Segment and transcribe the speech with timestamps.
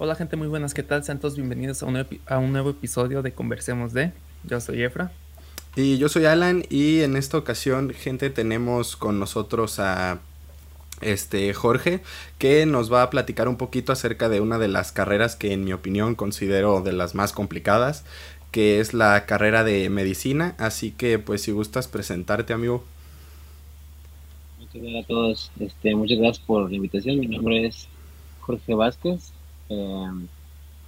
[0.00, 1.02] Hola gente muy buenas, ¿qué tal?
[1.02, 4.12] Sean todos bienvenidos a un, a un nuevo episodio de Conversemos de.
[4.44, 5.10] Yo soy Efra.
[5.74, 10.20] Y yo soy Alan y en esta ocasión, gente, tenemos con nosotros a
[11.00, 12.00] este Jorge
[12.38, 15.64] que nos va a platicar un poquito acerca de una de las carreras que en
[15.64, 18.04] mi opinión considero de las más complicadas,
[18.52, 22.84] que es la carrera de medicina, así que pues si gustas presentarte, amigo.
[24.60, 27.88] Muchas gracias a todos, este, muchas gracias por la invitación, mi nombre es
[28.38, 29.32] Jorge Vázquez,
[29.68, 30.28] Em,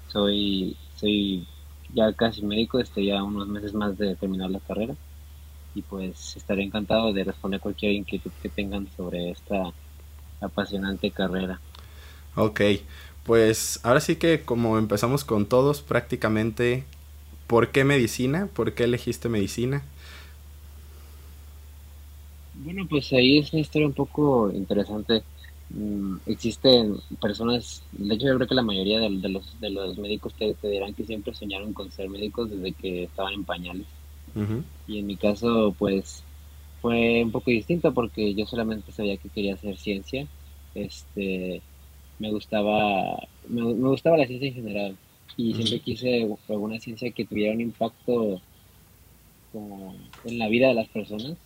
[0.09, 1.49] soy, soy
[1.89, 4.97] ya casi médico, estoy ya unos meses más de terminar la carrera
[5.75, 9.75] y pues estaré encantado de responder cualquier inquietud que tengan sobre esta
[10.41, 11.63] apasionante carrera.
[12.37, 12.61] Ok,
[13.25, 16.85] pues ahora sí que como empezamos con todos prácticamente,
[17.47, 18.49] ¿por qué medicina?
[18.55, 19.83] ¿Por qué elegiste medicina?
[22.53, 25.25] Bueno, pues ahí es una historia un poco interesante.
[25.73, 30.35] Mm, existen personas, de hecho yo creo que la mayoría de, los, de los médicos
[30.35, 33.87] te, dirán que siempre soñaron con ser médicos desde que estaban en pañales.
[34.87, 36.23] Y en mi caso, pues
[36.81, 40.27] fue un poco distinto porque yo solamente sabía que quería hacer ciencia.
[40.75, 41.63] Este,
[42.19, 44.97] me gustaba, me, gustaba la ciencia en general
[45.37, 48.41] y siempre quise alguna ciencia que tuviera un impacto
[49.53, 51.37] como en la vida de las personas.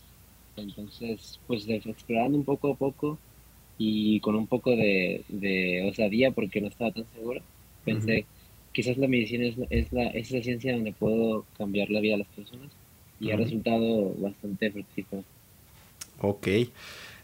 [0.56, 3.18] Entonces, pues explorando un poco a poco,
[3.78, 7.41] y con un poco de, de osadía porque no estaba tan seguro,
[7.84, 8.27] pensé,
[8.72, 12.19] quizás la medicina es, es, la, es la ciencia donde puedo cambiar la vida de
[12.19, 12.70] las personas
[13.20, 15.25] y ha resultado bastante fructífero.
[16.20, 16.48] Ok,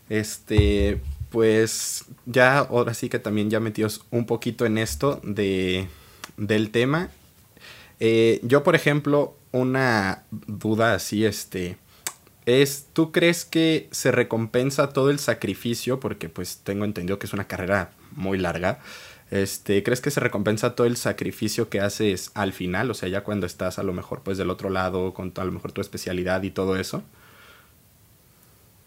[0.08, 5.86] este, pues ya ahora sí que también ya metidos un poquito en esto de,
[6.36, 7.10] del tema.
[8.00, 11.76] Eh, yo, por ejemplo, una duda así, este,
[12.50, 16.00] es, ¿tú crees que se recompensa todo el sacrificio?
[16.00, 18.80] Porque pues tengo entendido que es una carrera muy larga.
[19.30, 22.90] Este, ¿crees que se recompensa todo el sacrificio que haces al final?
[22.90, 25.52] O sea, ya cuando estás a lo mejor pues del otro lado, con a lo
[25.52, 27.02] mejor tu especialidad y todo eso.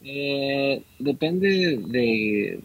[0.03, 2.59] Eh, depende de,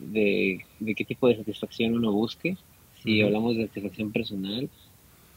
[0.81, 2.57] de, qué tipo de satisfacción uno busque.
[3.03, 4.69] Si hablamos de satisfacción personal,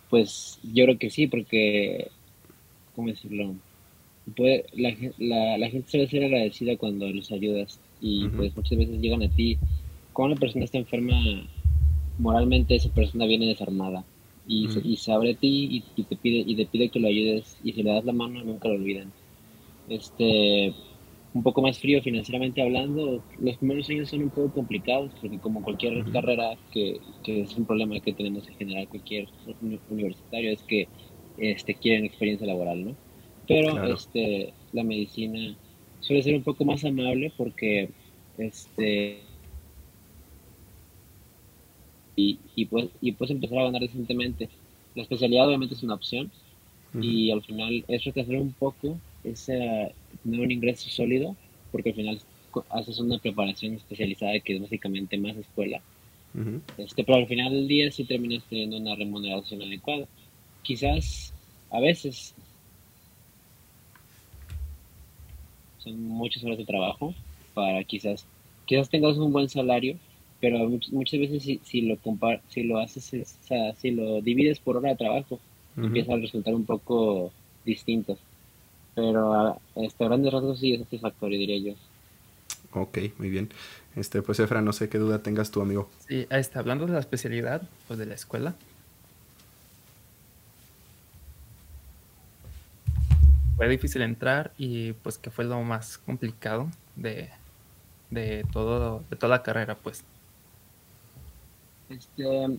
[0.09, 2.09] pues yo creo que sí, porque,
[2.95, 3.53] ¿cómo decirlo?
[4.31, 8.99] Puede, la, la, la, gente suele ser agradecida cuando los ayudas y pues muchas veces
[8.99, 9.57] llegan a ti,
[10.13, 11.15] cuando una persona está enferma,
[12.17, 14.03] moralmente esa persona viene desarmada
[14.47, 17.07] y, se, y se abre a ti y, te pide y te pide que lo
[17.07, 19.11] ayudes y si le das la mano nunca lo olvidan.
[19.89, 20.73] Este,
[21.33, 25.63] un poco más frío financieramente hablando, los primeros años son un poco complicados porque como
[25.63, 29.27] cualquier carrera que, que, es un problema que tenemos en general cualquier
[29.89, 30.87] universitario es que
[31.37, 32.95] este, quieren experiencia laboral, ¿no?
[33.47, 35.55] Pero este, la medicina
[35.99, 37.89] suele ser un poco más amable porque
[38.37, 39.21] este
[42.15, 44.49] y, y, pues, y puedes empezar a ganar decentemente.
[44.95, 46.31] La especialidad obviamente es una opción
[46.99, 51.37] y al final es retrasar un poco ese, tener un ingreso sólido
[51.71, 52.19] porque al final
[52.69, 55.81] haces una preparación especializada que es básicamente más escuela.
[56.77, 60.05] este, pero al final del día sí terminas teniendo una remuneración adecuada.
[60.63, 61.33] Quizás
[61.69, 62.35] a veces
[65.83, 67.13] son muchas horas de trabajo
[67.53, 68.25] para quizás,
[68.65, 69.97] quizás tengas un buen salario,
[70.39, 70.57] pero
[70.91, 74.77] muchas, veces si, si lo compar si lo haces, o sea, si lo divides por
[74.77, 75.39] hora de trabajo,
[75.77, 77.31] empieza a resultar un poco
[77.65, 78.17] distinto.
[78.95, 81.75] Pero a este, grandes rasgos sí es satisfactorio, diría yo.
[82.73, 83.49] Ok, muy bien.
[83.95, 85.89] Este, pues Efra, no sé qué duda tengas tu amigo.
[86.07, 88.55] Sí, este, hablando de la especialidad, pues de la escuela,
[93.61, 97.29] fue difícil entrar y pues que fue lo más complicado de,
[98.09, 100.03] de todo de toda la carrera pues.
[101.87, 102.57] Este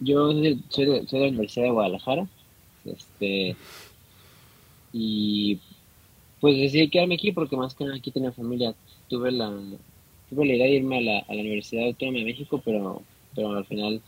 [0.00, 0.32] yo
[0.68, 2.28] soy de, la Universidad de Guadalajara
[2.84, 3.56] este
[4.92, 5.60] y
[6.42, 8.74] pues decidí quedarme aquí porque más que nada aquí tenía familia.
[9.08, 9.50] Tuve la
[10.28, 13.00] tuve la idea de irme a la, a la Universidad Autónoma de México pero
[13.34, 14.02] pero al final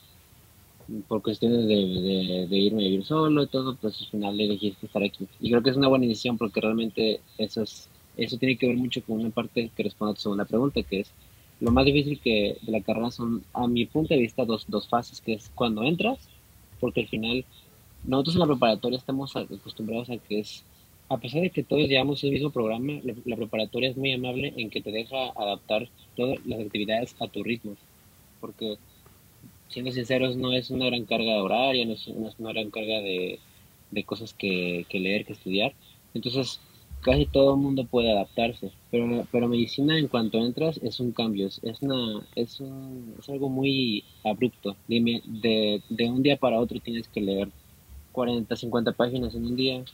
[1.08, 5.02] por cuestiones de, de, irme a vivir solo y todo, pues al final elegí estar
[5.02, 5.26] aquí.
[5.40, 8.76] Y creo que es una buena decisión porque realmente eso, es, eso tiene que ver
[8.76, 11.12] mucho con una parte que responde a tu segunda pregunta, que es
[11.60, 14.88] lo más difícil que de la carrera son, a mi punto de vista, dos, dos
[14.88, 16.18] fases, que es cuando entras,
[16.80, 17.44] porque al final
[18.04, 20.64] nosotros en la preparatoria estamos acostumbrados a que es,
[21.08, 24.52] a pesar de que todos llevamos el mismo programa, la, la preparatoria es muy amable
[24.56, 27.74] en que te deja adaptar todas las actividades a tu ritmo,
[28.40, 28.76] porque
[29.68, 32.06] siendo sinceros, no es una gran carga horaria, no es,
[32.38, 33.38] una gran carga de,
[34.04, 35.74] cosas que, leer, que estudiar.
[36.14, 36.60] Entonces,
[37.00, 41.46] casi todo el mundo puede adaptarse, pero, pero medicina en cuanto entras es un cambio,
[41.46, 42.60] es, una, es,
[43.18, 44.76] es algo muy abrupto.
[44.88, 47.48] De, de, de un día para otro tienes que leer
[48.12, 49.84] 40, 50 páginas en un día,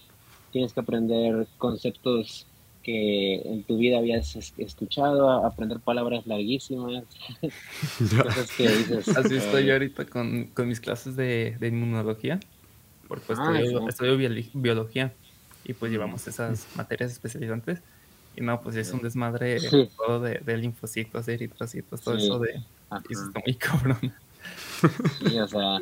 [0.53, 2.47] tienes que aprender conceptos
[2.83, 7.05] que en tu vida habías escuchado, aprender palabras larguísimas.
[9.17, 12.41] Así estoy yo ahorita con, con mis clases de, de inmunología,
[13.09, 13.59] porque pues ah,
[13.89, 14.17] estudio,
[14.53, 15.13] biología
[15.65, 17.81] y pues llevamos esas materias especializantes.
[18.37, 19.59] Y no, pues es un desmadre
[19.97, 22.61] todo de, de, linfocitos, eritrocitos, todo eso de...
[23.09, 24.15] Y eso está muy cabrón.
[25.21, 25.79] Sí, o sea,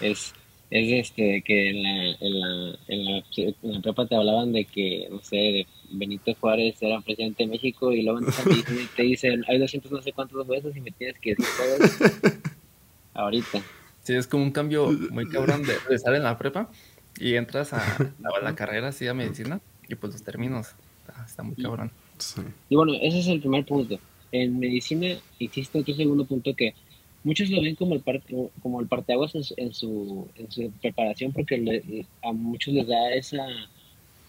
[0.00, 0.34] es
[0.70, 4.64] es este que en la, en la, en la, en la prepa te hablaban de
[4.64, 8.20] que, no sé, de Benito Juárez era presidente de México y luego
[8.96, 12.32] te dicen, hay 200 no sé cuántos huesos y me tienes que decir todo
[13.14, 13.62] ahorita.
[14.02, 16.70] Sí, es como un cambio muy cabrón de, estar en la prepa
[17.18, 20.68] y entras a, la carrera así a medicina y pues los términos,
[21.26, 21.90] está, muy cabrón.
[22.68, 23.98] Y bueno, ese es el primer punto.
[24.32, 26.74] En medicina existe otro segundo punto que
[27.24, 31.32] muchos lo ven como el parte, como el parteaguas en, en, su, en su preparación
[31.32, 33.46] porque a muchos les da esa,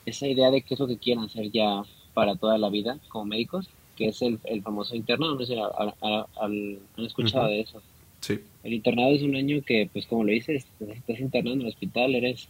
[0.05, 1.83] esa idea de qué es lo que quieren hacer ya
[2.13, 6.79] para toda la vida como médicos, que es el, el famoso internado, no sé han
[7.05, 7.81] escuchado de eso.
[8.21, 8.39] Sí.
[8.63, 12.13] El internado es un año que, pues como lo dices, estás internado en el hospital,
[12.13, 12.47] eres,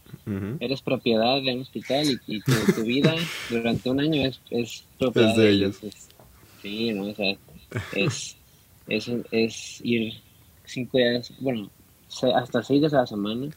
[0.59, 3.15] eres propiedad de un hospital y, tu, vida
[3.50, 5.80] durante un año es, es propiedad de, ellos.
[6.62, 7.06] sí, ¿no?
[7.06, 7.38] O sea,
[7.95, 8.36] es,
[8.88, 10.13] es, es ir
[10.65, 11.69] cinco días, bueno,
[12.36, 13.50] hasta seis días a la semana.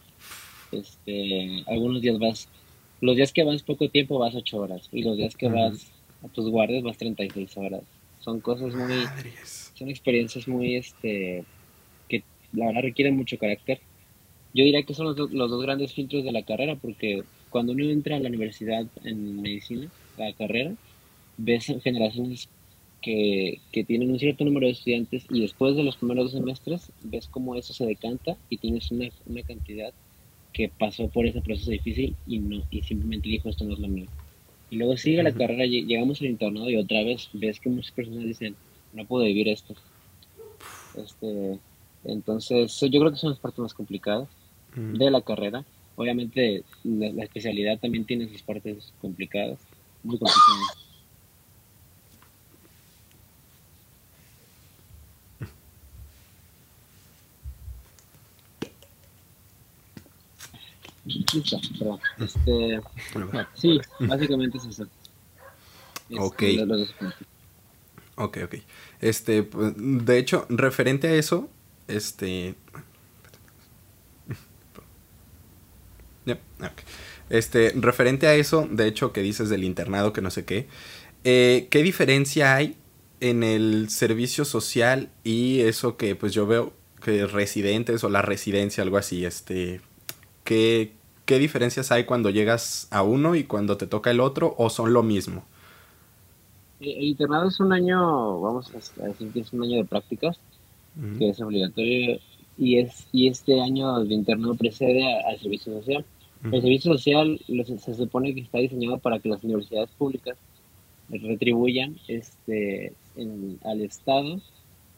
[0.71, 2.49] Este, algunos días vas,
[3.05, 5.93] los días que vas poco tiempo vas ocho horas y los días que vas
[6.25, 7.83] a tus guardias vas 36 horas.
[8.21, 9.05] Son cosas muy,
[9.75, 11.45] son experiencias muy, este,
[12.09, 12.23] que
[12.55, 13.81] la verdad requieren mucho carácter.
[14.55, 17.85] Yo diría que son los, los dos grandes filtros de la carrera porque cuando uno
[17.85, 20.73] entra a la universidad en medicina, la carrera,
[21.37, 22.49] ves generaciones
[23.03, 26.91] que, que, tienen un cierto número de estudiantes y después de los primeros dos semestres
[27.03, 29.93] ves cómo eso se decanta y tienes una, una cantidad
[30.55, 33.89] que pasó por ese proceso difícil y no y simplemente dijo esto no es lo
[33.89, 34.07] mío.
[34.71, 38.25] Y luego sigue la carrera, llegamos al internado y otra vez ves que muchas personas
[38.25, 38.57] dicen,
[38.95, 39.75] no puedo vivir esto.
[40.97, 41.59] Este,
[42.05, 44.29] entonces, yo creo que son las partes más complicadas
[44.75, 45.65] de la carrera.
[45.97, 49.59] Obviamente, la, la, especialidad también tiene sus partes complicadas,
[50.03, 50.84] muy complicadas.
[62.19, 62.81] Este,
[63.55, 64.87] sí, básicamente es eso.
[66.19, 66.43] ok.
[68.17, 68.55] Ok, ok.
[69.01, 71.49] Este, pues, de hecho, referente a eso,
[71.89, 72.55] este...
[77.31, 80.69] Este, referente a eso, de hecho, que dices del internado, que no sé qué,
[81.25, 82.77] eh, ¿qué diferencia hay
[83.21, 88.83] en el servicio social y eso que pues yo veo que residentes o la residencia,
[88.83, 89.81] algo así, este,
[90.45, 90.93] ¿qué,
[91.25, 94.93] ¿qué diferencias hay cuando llegas a uno y cuando te toca el otro o son
[94.93, 95.45] lo mismo?
[96.81, 100.39] El internado es un año, vamos a decir que es un año de prácticas,
[101.19, 102.21] que es obligatorio,
[102.57, 106.05] y es y este año de internado precede al servicio social.
[106.45, 110.37] El servicio social se supone que está diseñado para que las universidades públicas
[111.09, 112.93] retribuyan este
[113.65, 114.41] al Estado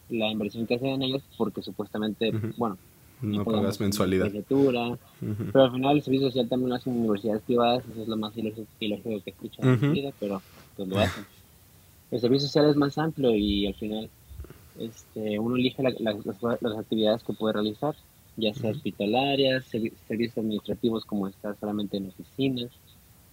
[0.09, 2.77] la inversión que hacen en ellos porque supuestamente, bueno,
[3.21, 4.31] no, pagas mensualidad.
[4.47, 8.33] Pero al final el servicio social también lo hacen universidades privadas, eso es lo más
[8.37, 10.41] ilógico que escucho en mi vida, pero
[10.75, 11.25] pues lo hacen.
[12.11, 14.09] El servicio social es más amplio y al final
[14.79, 15.95] este, uno elige las,
[16.77, 17.95] actividades que puede realizar,
[18.37, 22.69] ya sea hospitalarias, servicios administrativos como estar solamente en oficinas,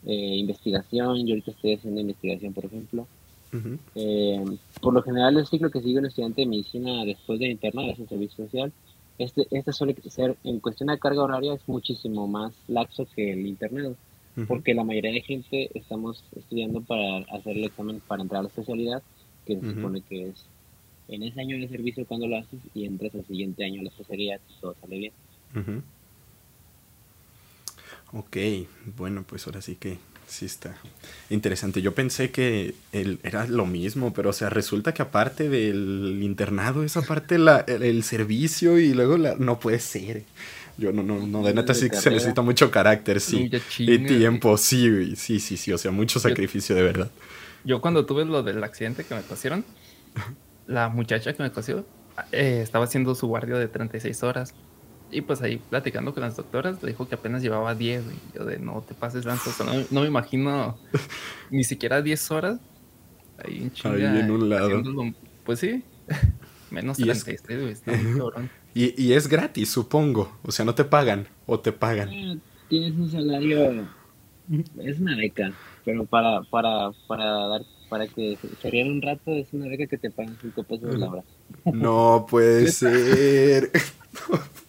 [0.06, 3.06] eh, investigación, yo ahorita estoy haciendo investigación, por ejemplo.
[3.94, 4.44] Eh,
[4.80, 8.00] por lo general el ciclo que sigue un estudiante de medicina después de internado es
[8.00, 8.72] el servicio social
[9.18, 13.46] este, este suele ser, en cuestión de carga horaria, es muchísimo más laxo que el
[13.46, 13.96] internado,
[14.48, 18.48] porque la mayoría de gente estamos estudiando para hacer el examen para entrar a la
[18.48, 19.02] especialidad,
[19.46, 20.46] que se supone que es
[21.08, 23.90] en ese año de servicio cuando lo haces y entras al siguiente año a la
[23.90, 25.12] especialidad y todo sale bien.
[28.12, 28.36] Ok,
[28.96, 30.74] bueno, pues ahora sí que sí está
[31.30, 31.82] interesante.
[31.82, 37.02] Yo pensé que era lo mismo, pero o sea, resulta que aparte del internado, esa
[37.02, 40.24] parte la, el, servicio y luego la, no puede ser.
[40.76, 43.48] Yo no, no, no, de neta sí se necesita mucho carácter, sí.
[43.78, 47.10] y tiempo, sí, sí, sí, sí, o sea, mucho sacrificio de verdad.
[47.64, 49.64] Yo cuando tuve lo del accidente que me cosieron,
[50.66, 51.86] la muchacha que me cosió
[52.32, 54.54] eh, estaba haciendo su guardia de 36 horas
[55.14, 58.02] Y pues ahí platicando con las doctoras, le dijo que apenas llevaba 10.
[58.02, 59.50] Y yo de no te pases lanza.
[59.90, 60.76] no, me imagino
[61.50, 62.60] ni siquiera 10 horas.
[63.38, 64.82] Ahí en Ahí en un lado.
[65.44, 65.84] Pues sí.
[66.70, 67.82] Menos 36,
[68.74, 70.36] y, y, es gratis, supongo.
[70.42, 71.28] O sea, no te pagan.
[71.46, 72.08] O te pagan.
[72.08, 72.34] Ah,
[72.68, 73.86] tienes un salario.
[74.82, 75.52] Es una beca.
[75.84, 79.98] Pero para, para, para dar para que se rían un rato es una beca que
[79.98, 81.24] te pagan 5 pesos la hora.
[81.66, 83.70] No puede ser.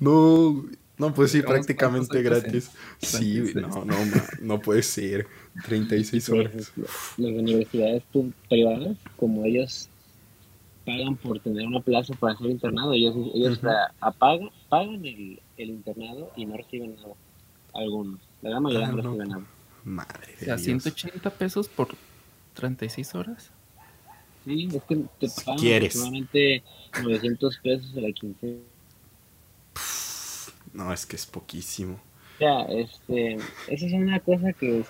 [0.00, 0.64] No,
[0.96, 2.70] no, pues sí, prácticamente gratis.
[2.98, 3.94] Sí, no, no,
[4.40, 5.26] no puede ser.
[5.66, 6.72] 36 horas.
[7.16, 8.02] Las universidades
[8.48, 9.88] privadas, como ellos
[10.84, 13.60] pagan por tener una plaza para hacer internado, ellos, ellos
[14.00, 17.14] apagan, pagan el, el, internado y no reciben nada.
[17.72, 18.20] Algunos.
[18.42, 19.44] La gran mayoría ah, no, reciben nada.
[19.84, 21.88] Madre o sea, 180 pesos por
[22.54, 23.50] 36 horas.
[24.44, 26.62] Sí, es que te pagan aproximadamente
[27.02, 28.60] 900 pesos a la quincena.
[30.74, 31.98] No, es que es poquísimo.
[32.40, 33.36] Ya, este,
[33.68, 34.88] esa es una cosa que es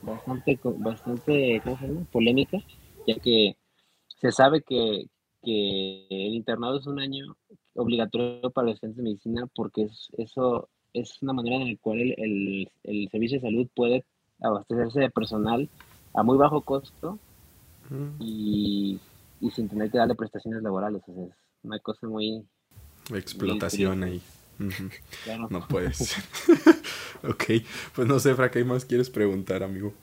[0.00, 2.06] bastante, bastante ¿cómo se llama?
[2.10, 2.58] polémica,
[3.06, 3.56] ya que
[4.08, 5.06] se sabe que,
[5.42, 7.36] que el internado es un año
[7.74, 12.70] obligatorio para los estudiantes de medicina porque eso es una manera en la cual el,
[12.84, 14.04] el, servicio de salud puede
[14.40, 15.68] abastecerse de personal
[16.14, 17.18] a muy bajo costo
[18.18, 18.98] y,
[19.40, 21.02] y, sin tener que darle prestaciones laborales.
[21.06, 22.44] O sea, es una cosa muy...
[23.10, 24.22] Explotación ahí.
[25.50, 26.22] No puede ser.
[27.22, 27.44] ok,
[27.94, 29.94] pues no sé, Fra, ¿qué más quieres preguntar, amigo?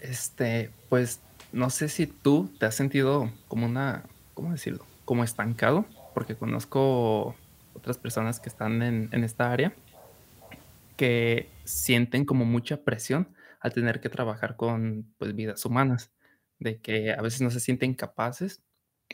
[0.00, 1.20] Este, pues
[1.52, 4.04] no sé si tú te has sentido como una,
[4.34, 4.84] ¿cómo decirlo?
[5.04, 7.34] Como estancado, porque conozco
[7.74, 9.74] otras personas que están en, en esta área
[10.96, 13.28] que sienten como mucha presión
[13.60, 16.10] al tener que trabajar con pues, vidas humanas,
[16.58, 18.62] de que a veces no se sienten capaces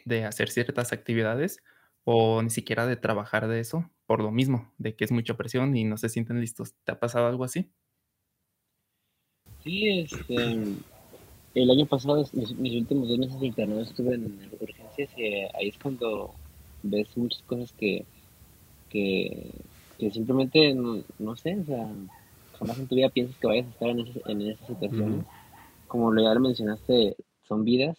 [0.05, 1.63] de hacer ciertas actividades
[2.05, 5.77] o ni siquiera de trabajar de eso por lo mismo, de que es mucha presión
[5.77, 6.75] y no se sienten listos.
[6.85, 7.71] ¿Te ha pasado algo así?
[9.63, 10.35] Sí, este,
[11.55, 15.79] el año pasado, mis, últimos dos meses de internado estuve en urgencias y ahí es
[15.79, 16.35] cuando
[16.83, 18.05] ves muchas cosas que,
[18.89, 19.53] que,
[20.13, 21.89] simplemente no, sé, o sea,
[22.59, 25.27] jamás en tu vida piensas que vayas a estar en, ese, en esa situación.
[25.87, 27.17] Como ya lo mencionaste,
[27.47, 27.97] son vidas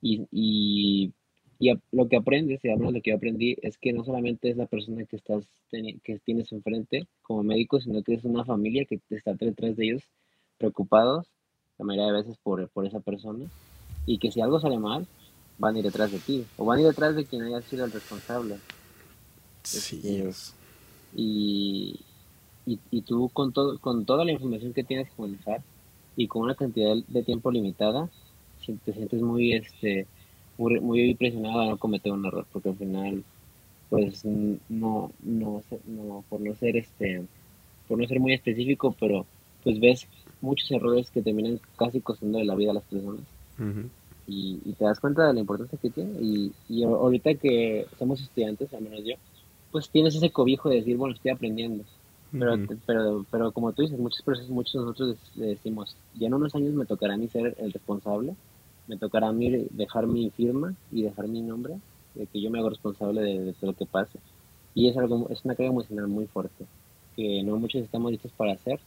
[0.00, 1.12] y, y
[1.58, 4.50] y lo que aprendes, y hablo de lo que yo aprendí, es que no solamente
[4.50, 8.84] es la persona que estás que tienes enfrente como médico, sino que es una familia
[8.84, 10.02] que está detrás de ellos
[10.58, 11.26] preocupados
[11.78, 13.44] la mayoría de veces por, por esa persona
[14.06, 15.06] y que si algo sale mal,
[15.58, 17.84] van a ir detrás de ti o van a ir detrás de quien haya sido
[17.84, 18.56] el responsable.
[19.62, 20.00] Sí.
[20.04, 20.54] Este,
[21.14, 22.00] y,
[22.66, 25.62] y, y, tú con, todo, con toda la información que tienes que manejar
[26.16, 28.08] y con una cantidad de tiempo limitada,
[28.84, 30.06] te sientes muy este
[30.58, 33.24] muy, muy presionado a no cometer un error, porque al final,
[33.90, 37.22] pues no, no, no, por no ser este,
[37.88, 39.26] por no ser muy específico, pero
[39.62, 40.06] pues ves
[40.40, 43.22] muchos errores que terminan casi costando de la vida a las personas.
[44.26, 46.12] y, te das cuenta de la importancia que tiene.
[46.20, 49.14] Y, y ahorita que somos estudiantes, al menos yo,
[49.70, 51.84] pues tienes ese cobijo de decir, bueno, estoy aprendiendo.
[52.32, 56.54] Pero, pero, pero como tú dices, muchas personas, muchos de nosotros decimos, ya en unos
[56.54, 58.34] años me tocará a mí ser el responsable
[58.86, 61.74] me tocará a mí dejar mi firma y dejar mi nombre,
[62.14, 64.18] de que yo me hago responsable de, todo lo que pase.
[64.74, 66.64] Y es, algo, es una carga emocional muy fuerte,
[67.14, 68.78] que no muchos estamos listos para hacer,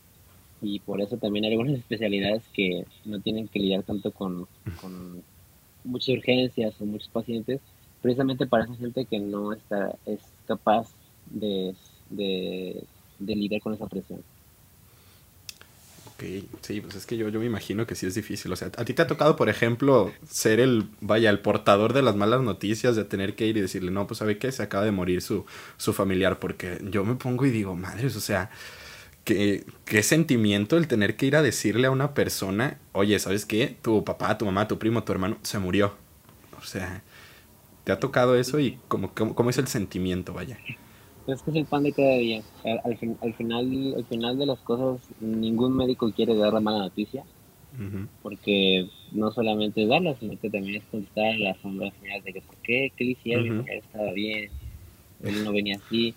[0.62, 4.48] y por eso también hay algunas especialidades que no tienen que lidiar tanto con,
[4.82, 5.24] con
[5.84, 7.62] muchas urgencias o muchos pacientes,
[8.02, 10.90] precisamente para esa gente que no está, es capaz
[11.30, 11.76] de,
[12.10, 12.84] de,
[13.20, 14.24] de lidiar con esa presión
[16.62, 18.52] sí, pues es que yo, yo me imagino que sí es difícil.
[18.52, 22.02] O sea, a ti te ha tocado, por ejemplo, ser el, vaya, el portador de
[22.02, 24.86] las malas noticias, de tener que ir y decirle, no, pues sabe que se acaba
[24.86, 25.46] de morir su,
[25.78, 28.50] su familiar, porque yo me pongo y digo, madres, o sea,
[29.24, 33.78] qué, qué sentimiento el tener que ir a decirle a una persona, oye, ¿sabes qué?
[33.82, 35.96] Tu papá, tu mamá, tu primo, tu hermano se murió.
[36.58, 37.04] O sea,
[37.84, 40.58] ¿te ha tocado eso y cómo, cómo, cómo es el sentimiento, vaya?
[41.34, 42.42] Es que es el pan de cada día.
[42.64, 47.24] Al, al, final, al final de las cosas, ningún médico quiere dar la mala noticia,
[48.22, 52.42] porque no solamente es darla, sino que también es contestar a las sombras de que
[52.42, 54.50] por qué, qué le hicieron, estaba bien,
[55.24, 56.14] él no venía así.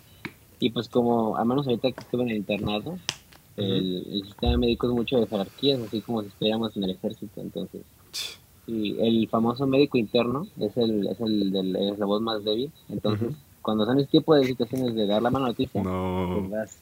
[0.59, 2.97] Y pues como, al menos ahorita que estuve en el internado,
[3.57, 7.81] el, sistema médico es mucho de jerarquías, así como si estuviéramos en el ejército, entonces...
[8.65, 12.71] Y el famoso médico interno es el, es el, del, es la voz más débil,
[12.87, 16.77] entonces cuando son ese tipo de situaciones de dar la mano a noticia, pues vas.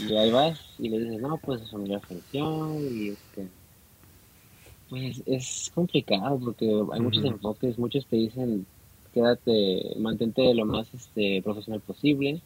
[0.00, 3.48] Y ahí vas y le dices, no, pues eso me falleció y este.
[4.88, 8.66] Pues es complicado porque hay muchos enfoques, muchos te dicen,
[9.12, 12.40] quédate, mantente lo más este, profesional posible,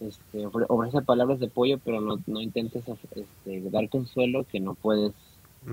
[0.00, 5.12] este, ofrece palabras de apoyo, pero no, no intentes este, dar consuelo que no puedes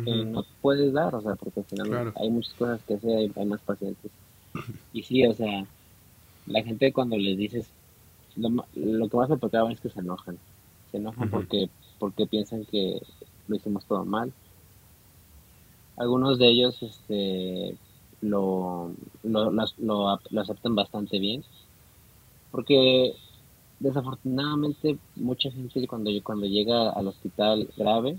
[0.06, 3.46] que no puedes dar, o sea, porque al final hay muchas cosas que hacer, hay,
[3.46, 4.12] más pacientes.
[4.94, 5.66] Y sí, o sea,
[6.50, 7.70] la gente cuando les dices,
[8.36, 10.38] lo, lo que más me tocaba es que se enojan,
[10.92, 13.00] se enojan porque, porque piensan que
[13.48, 14.34] lo hicimos todo mal.
[15.96, 17.76] Algunos de ellos este,
[18.22, 18.92] lo,
[19.24, 21.44] lo, lo, lo aceptan bastante bien,
[22.52, 23.14] porque
[23.80, 28.18] desafortunadamente mucha gente cuando, cuando llega al hospital grave,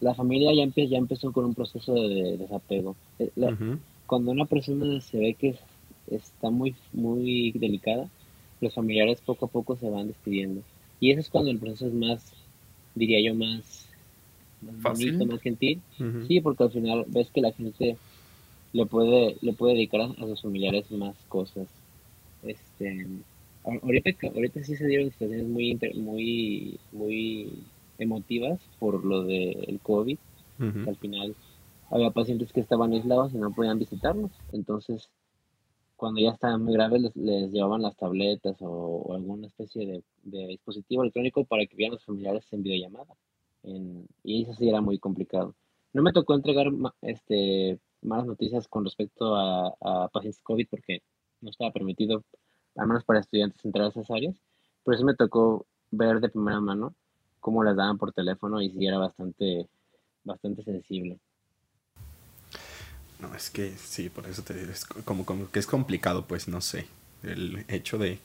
[0.00, 2.96] la familia ya, empe ya empezó con un proceso de, desapego.
[3.18, 3.30] Eh,
[4.06, 5.56] cuando una persona se ve que
[6.10, 8.08] está muy, muy delicada,
[8.60, 10.62] los familiares poco a poco se van despidiendo.
[11.00, 12.32] Y eso es cuando el proceso es más,
[12.94, 13.88] diría yo, más,
[14.60, 15.80] bonito, más gentil.
[16.28, 17.96] Sí, porque al final ves que la gente
[18.72, 21.66] le puede, le puede dedicar a, sus familiares más cosas.
[22.44, 23.06] Este,
[23.64, 27.52] ahorita, ahorita sí se dieron situaciones muy, muy, muy
[27.98, 30.18] emotivas por lo del COVID.
[30.86, 31.34] Al final
[31.90, 34.30] había pacientes que estaban aislados y no podían visitarnos.
[34.52, 35.08] Entonces,
[36.02, 41.44] cuando ya estaban muy graves, les, llevaban las tabletas o, alguna especie de, dispositivo electrónico
[41.44, 43.14] para que vieran los familiares en videollamada.
[44.24, 45.54] y eso sí era muy complicado.
[45.92, 46.66] No me tocó entregar
[47.02, 51.02] este, malas noticias con respecto a, pacientes COVID porque
[51.40, 52.24] no estaba permitido,
[52.74, 54.34] al menos para estudiantes, entrar a esas áreas,
[54.84, 56.96] pero sí me tocó ver de primera mano
[57.38, 59.68] cómo las daban por teléfono y sí era bastante
[60.64, 61.20] sensible.
[63.22, 66.60] No, es que sí, por eso te es como, como que es complicado, pues no
[66.60, 66.86] sé,
[67.22, 68.18] el hecho de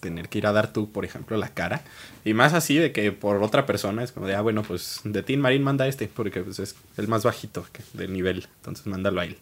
[0.00, 1.82] tener que ir a dar tú, por ejemplo, la cara.
[2.24, 5.24] Y más así de que por otra persona es como de, ah, bueno, pues de
[5.24, 9.24] Tin Marín manda este, porque pues, es el más bajito del nivel, entonces mándalo a
[9.24, 9.36] él.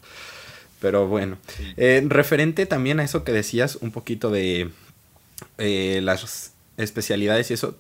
[0.81, 1.37] Pero bueno,
[1.77, 4.71] eh, referente también a eso que decías, un poquito de
[5.59, 7.77] eh, las especialidades y eso,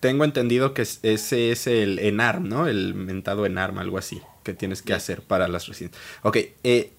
[0.00, 2.66] tengo entendido que ese es el ENARM, ¿no?
[2.66, 6.00] El mentado ENARM, algo así, que tienes que hacer para las residencias.
[6.22, 6.92] Ok, eh,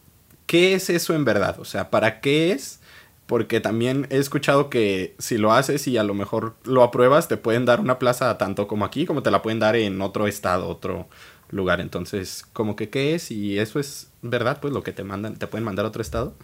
[0.45, 1.59] ¿qué es eso en verdad?
[1.59, 2.79] O sea, ¿para qué es?
[3.25, 7.37] porque también he escuchado que si lo haces y a lo mejor lo apruebas, te
[7.37, 10.67] pueden dar una plaza tanto como aquí, como te la pueden dar en otro estado,
[10.67, 11.07] otro
[11.49, 11.81] lugar.
[11.81, 15.47] Entonces, como que qué es y eso es verdad, pues lo que te mandan, te
[15.47, 16.35] pueden mandar a otro estado.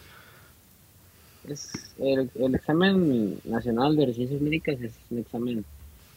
[1.47, 5.65] Es el, examen nacional de residencias médicas es un examen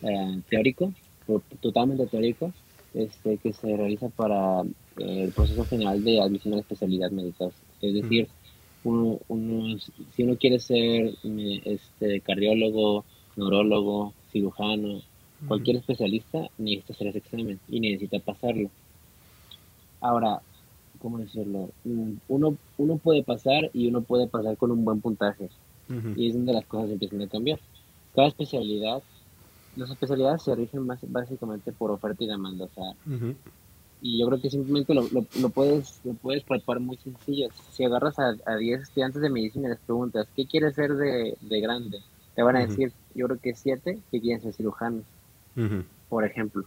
[0.02, 0.92] eh, teórico,
[1.61, 2.52] totalmente teórico,
[2.94, 4.62] este, que se realiza para
[4.98, 7.46] eh, el proceso general de admisión a la especialidad médica.
[7.80, 8.28] Es decir,
[8.85, 9.18] uno,
[10.14, 11.14] si uno quiere ser
[11.64, 13.04] este, cardiólogo,
[13.37, 15.00] neurólogo, cirujano,
[15.48, 18.70] cualquier especialista necesita hacer ese examen y necesita pasarlo.
[20.00, 20.40] Ahora,
[21.00, 21.70] ¿cómo decirlo?
[21.85, 25.48] Mm, uno, uno puede pasar y uno puede pasar con un buen puntaje.
[26.16, 27.61] Y es donde las cosas empiezan a cambiar.
[28.14, 29.02] Cada especialidad,
[29.76, 32.66] las especialidades se rigen más, básicamente por oferta y demanda.
[32.66, 32.94] O sea,
[34.00, 37.48] y yo creo que simplemente lo, lo, puedes lo puedes preparar muy sencillo.
[37.72, 41.37] Si agarras a, a 10 estudiantes de medicina y les preguntas, ¿qué quieres ser de,
[41.40, 42.00] de grande?
[42.34, 45.04] Te van a decir, yo creo que 7 que quieren ser cirujanos,
[46.08, 46.64] por ejemplo.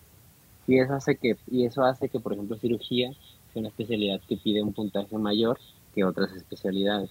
[0.66, 3.12] Y eso hace que y eso hace que, por ejemplo, cirugía
[3.54, 5.60] sea una especialidad que pide un puntaje mayor
[5.94, 7.10] que otras especialidades.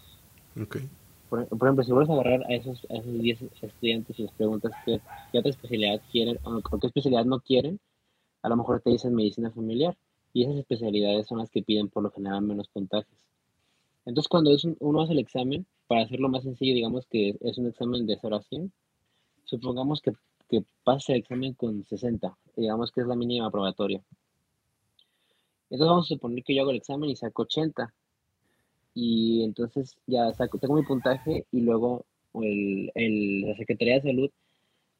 [0.60, 0.88] Okay.
[1.28, 4.72] Por, ejemplo, si vuelves a agarrar a esos, a esos 10 estudiantes y les preguntas
[4.84, 5.00] qué,
[5.32, 7.80] qué otra especialidad quieren o qué especialidad no quieren,
[8.42, 9.96] a lo mejor te dicen medicina familiar
[10.32, 13.16] y esas especialidades son las que piden por lo general menos puntajes.
[14.04, 17.66] Entonces, cuando es uno hace el examen, para hacerlo más sencillo, digamos que es un
[17.66, 18.72] examen de 0 a 100,
[19.44, 20.12] supongamos que,
[20.48, 24.02] que pase el examen con 60, digamos que es la mínima probatoria.
[25.70, 27.92] Entonces vamos a suponer que yo hago el examen y saco 80.
[28.98, 34.30] Y entonces ya saco, tengo mi puntaje y luego el, el, la Secretaría de Salud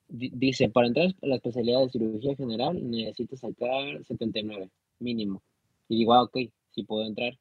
[0.09, 5.42] dice, para entrar a la especialidad de cirugía general necesito sacar 79 mínimo.
[5.88, 6.37] Y digo, ah, ok,
[6.72, 7.38] sí puedo entrar.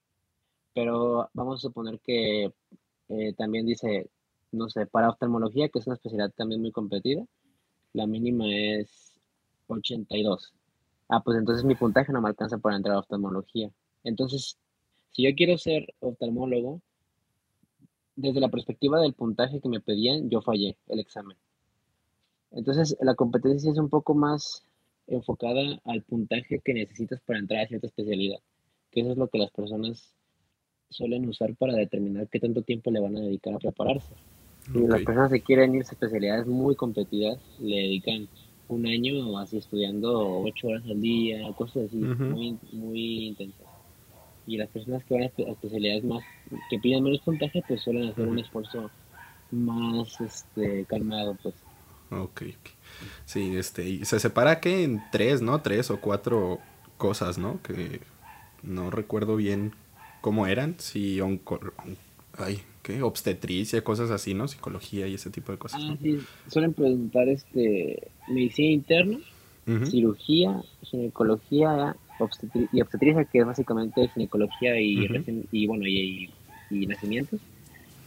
[0.74, 2.54] Pero vamos a suponer que
[3.10, 4.10] eh, también dice,
[4.54, 7.26] no sé, para oftalmología, que es una especialidad también muy competida,
[7.91, 9.20] la mínima es
[9.68, 10.54] 82.
[11.10, 13.70] Ah, pues entonces mi puntaje no me alcanza para entrar a oftalmología.
[14.06, 14.58] Entonces,
[15.15, 16.82] si yo quiero ser oftalmólogo,
[18.17, 21.38] desde la perspectiva del puntaje que me pedían, yo fallé el examen.
[22.51, 24.65] Entonces, la competencia es un poco más
[25.08, 28.39] enfocada al puntaje que necesitas para entrar a cierta especialidad,
[28.91, 30.13] que eso es lo que las personas
[30.89, 34.13] suelen usar para determinar qué tanto tiempo le van a dedicar a prepararse.
[34.65, 38.28] Si las personas que quieren irse a especialidades muy competidas, le dedican
[38.67, 43.75] un año así estudiando ocho horas al día, cosas así, muy, muy intensas.
[44.48, 46.24] Y las personas que van a especialidades más,
[46.70, 48.92] que piden menos puntaje, pues suelen hacer un esfuerzo
[49.52, 51.56] más este, calmado, pues.
[52.12, 52.44] Ok,
[53.26, 55.62] Sí, este, y se separa que en tres, ¿no?
[55.62, 56.60] Tres o cuatro
[56.98, 57.62] cosas, ¿no?
[57.62, 58.02] Que
[58.64, 59.74] no recuerdo bien
[60.22, 61.60] cómo eran, si onco,
[62.38, 63.02] ay, ¿qué?
[63.02, 64.48] obstetricia, cosas así, ¿no?
[64.48, 65.82] Psicología y ese tipo de cosas.
[65.84, 69.18] Ah, sí, suelen preguntar este medicina interna,
[69.90, 71.96] cirugía, ginecología
[72.71, 75.08] y obstetricia, que es básicamente ginecología y,
[75.51, 76.32] y bueno, y,
[76.88, 77.39] nacimientos,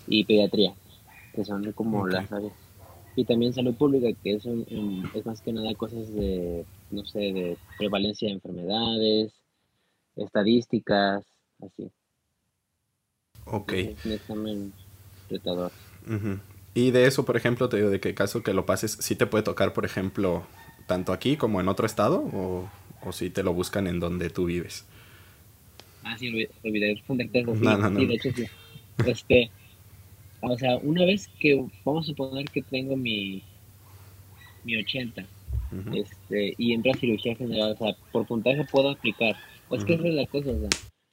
[0.07, 0.75] y pediatría,
[1.35, 2.53] que son como las áreas.
[3.17, 7.57] Y también salud pública, que es, es más que nada cosas de, no sé, de
[7.77, 9.33] prevalencia de enfermedades,
[10.17, 11.25] estadísticas,
[11.61, 11.91] así.
[13.45, 13.73] Ok.
[13.73, 14.73] Es un examen
[15.29, 15.73] retador.
[16.75, 19.27] Y de eso, por ejemplo, te digo, de qué caso que lo pases, ¿sí te
[19.27, 20.45] puede tocar, por ejemplo,
[20.87, 22.19] tanto aquí como en otro estado?
[22.33, 22.71] ¿O,
[23.03, 24.87] o si te lo buscan en donde tú vives?
[26.03, 26.29] Ah, sí,
[26.65, 28.01] olvidé responderte No, no, no.
[28.01, 28.45] Sí, de hecho, sí.
[29.07, 29.51] Este,
[30.41, 33.43] o sea, una vez que, vamos a suponer que tengo mi,
[34.65, 35.27] mi 80,
[35.95, 39.37] este, y entro a cirugía general, o sea, por puntaje puedo aplicar.
[39.69, 40.71] Pues que esa es la cosa, o sea,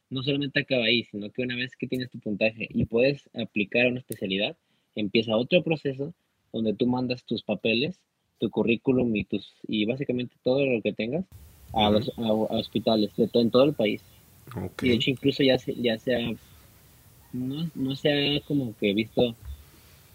[0.10, 3.86] no solamente acaba ahí, sino que una vez que tienes tu puntaje y puedes aplicar
[3.86, 4.58] a una especialidad,
[4.96, 6.14] empieza otro proceso
[6.54, 8.00] donde tú mandas tus papeles,
[8.40, 11.26] tu currículum y tus y básicamente todo lo que tengas
[11.76, 14.02] a los a, hospitales de todo, en todo el país.
[14.82, 16.32] Y de hecho incluso ya se, ya se ha,
[17.34, 19.36] no, no se ha como que visto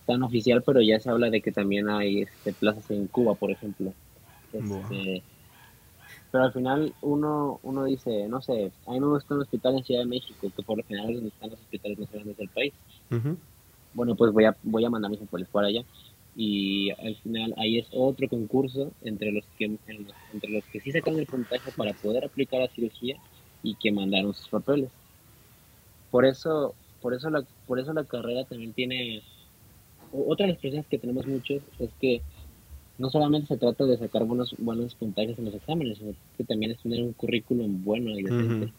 [0.06, 3.50] tan oficial, pero ya se habla de que también hay este, plazas en Cuba, por
[3.50, 3.92] ejemplo.
[4.52, 5.22] Este,
[6.30, 9.84] pero al final uno, uno dice, no sé, a mí me gusta un hospital en
[9.84, 12.48] Ciudad de México, que por lo general es donde están los hospitales más grandes del
[12.48, 12.72] país.
[13.92, 15.84] Bueno, pues voy a, voy a mandar mis papeles para allá.
[16.42, 21.18] Y al final ahí es otro concurso entre los que entre los que sí sacan
[21.18, 23.16] el puntaje para poder aplicar la cirugía
[23.62, 24.88] y que mandaron sus papeles.
[26.10, 29.22] Por eso, por eso la, por eso la carrera también tiene
[30.12, 32.22] otra de las cosas que tenemos muchos es que
[32.96, 36.72] no solamente se trata de sacar buenos, buenos puntajes en los exámenes, sino que también
[36.72, 38.72] es tener un currículum bueno y decente.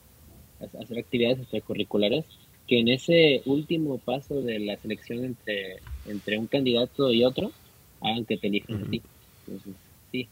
[0.79, 2.25] Hacer actividades extracurriculares
[2.67, 7.51] que en ese último paso de la selección entre, entre un candidato y otro
[8.01, 9.01] hagan que te elijan a ti.
[9.45, 9.73] Entonces,
[10.11, 10.27] sí,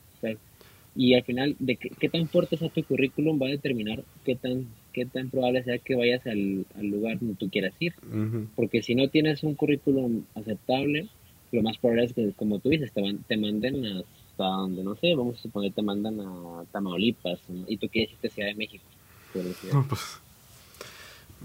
[0.96, 4.68] y al final, de qué, tan fuerte sea tu currículum va a determinar qué tan,
[4.92, 7.94] qué tan probable sea que vayas al, lugar donde tú quieras ir.
[8.56, 11.08] Porque si no tienes un currículum aceptable,
[11.52, 15.15] lo más probable es que, como tú dices, te, te manden hasta donde, no sé,
[15.15, 18.84] vamos a suponer, te mandan a Tamaulipas y tú quieres irte a Ciudad de México.
[19.72, 20.20] No, pues,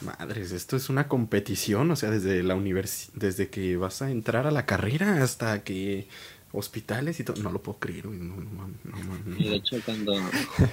[0.02, 4.46] madres, esto es una competición, o sea, desde la universidad, desde que vas a entrar
[4.46, 6.08] a la carrera hasta que
[6.52, 10.12] hospitales y todo, no lo puedo creer, no, no, Y de hecho, cuando...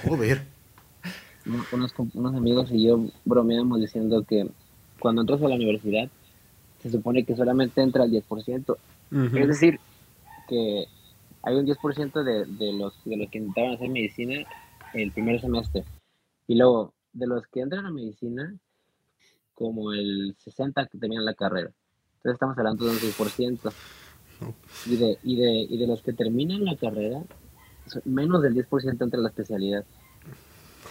[0.08, 0.44] Joder.
[1.72, 4.48] Unos, unos amigos y yo bromeamos diciendo que
[5.00, 6.08] cuando entras a la universidad,
[6.80, 8.76] se supone que solamente entra el 10%.
[9.10, 9.80] Es decir,
[10.48, 10.86] que
[11.42, 14.46] hay un 10% de, de, los, de los que intentaron hacer medicina
[14.94, 15.84] el primer semestre.
[16.46, 18.54] Y luego, de los que entran a medicina,
[19.54, 21.70] como el 60% que tenían la carrera.
[22.16, 23.72] Entonces estamos hablando de un 6%.
[24.86, 27.22] Y, de, y, de, y de los que terminan la carrera,
[28.04, 29.84] menos del 10% entra a la especialidad.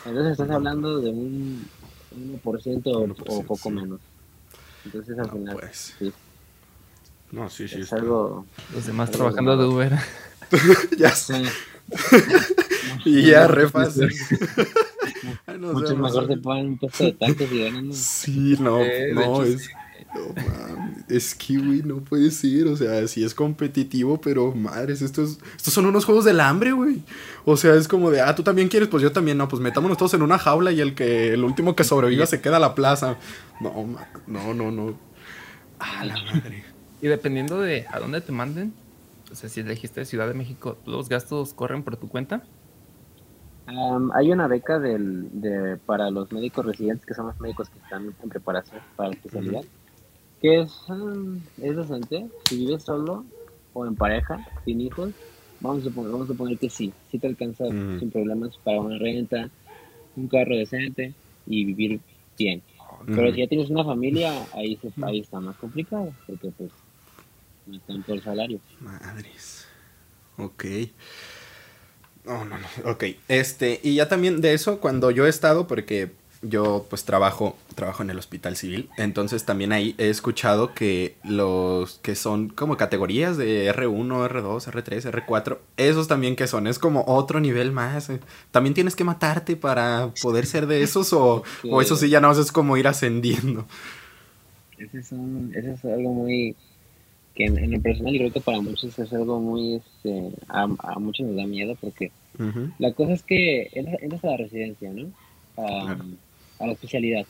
[0.05, 1.67] Entonces estás hablando de un
[2.43, 3.99] 1%, o, o, poco menos.
[4.85, 5.95] Entonces al final, pues.
[5.99, 6.13] sí.
[7.31, 7.81] No, sí, sí.
[7.81, 8.45] Es algo.
[8.73, 9.93] Los demás trabajando de Uber.
[10.97, 11.43] ya sé.
[13.05, 13.67] y ya, re
[15.59, 17.89] Mucho mejor se ponen un puesto de tacos y ganan.
[17.93, 18.79] Sí, no,
[19.13, 19.69] no, es.
[20.13, 20.33] No,
[21.07, 22.67] es kiwi, no puede ser.
[22.67, 27.01] O sea, sí es competitivo, pero madres, estos, estos son unos juegos del hambre, güey.
[27.45, 29.97] O sea, es como de, ah, tú también quieres, pues yo también, no, pues metámonos
[29.97, 32.75] todos en una jaula y el que el último que sobreviva se queda a la
[32.75, 33.17] plaza.
[33.61, 34.97] No, no, no, no.
[35.79, 36.65] Ah, la madre.
[37.01, 38.73] Y dependiendo de a dónde te manden,
[39.31, 42.43] o sea, si elegiste Ciudad de México, ¿los gastos corren por tu cuenta?
[43.65, 48.13] Hay una beca del, de, para los médicos residentes, que son los médicos que están
[48.21, 49.63] en preparación para la especialidad,
[50.41, 52.27] que es, um, es decente.
[52.49, 53.25] Si vives solo
[53.73, 55.11] o en pareja, sin hijos,
[55.59, 58.97] vamos a suponer, vamos a suponer que sí, sí te alcanza sin problemas para una
[58.97, 59.49] renta,
[60.15, 61.13] un carro decente
[61.45, 62.01] y vivir
[62.37, 62.61] bien.
[63.05, 66.71] Pero si ya tienes una familia, ahí, se, ahí está más complicado, porque pues
[67.65, 68.59] no tanto el salario.
[68.79, 69.67] Madres.
[70.37, 70.65] Ok.
[72.25, 72.91] No, no, no.
[72.91, 73.05] Ok.
[73.27, 78.01] Este, y ya también de eso, cuando yo he estado, porque yo pues trabajo, trabajo
[78.01, 83.37] en el hospital civil, entonces también ahí he escuchado que los que son como categorías
[83.37, 88.09] de R1, R2, R3, R4, esos también que son, es como otro nivel más.
[88.09, 88.19] Eh.
[88.51, 92.31] También tienes que matarte para poder ser de esos o, o eso sí ya no
[92.31, 93.65] es como ir ascendiendo.
[94.77, 96.55] Ese es, un, ese es algo muy
[97.35, 100.99] que en, en, lo personal creo que para muchos es algo muy, este, a, a
[100.99, 102.11] muchos nos da miedo porque
[102.79, 105.11] la cosa es que entras a la residencia, ¿no?
[105.57, 105.97] A,
[106.59, 107.25] a la especialidad.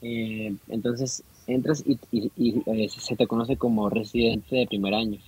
[0.00, 5.18] Eh, entonces entras y, y, eh, se te conoce como residente de primer año,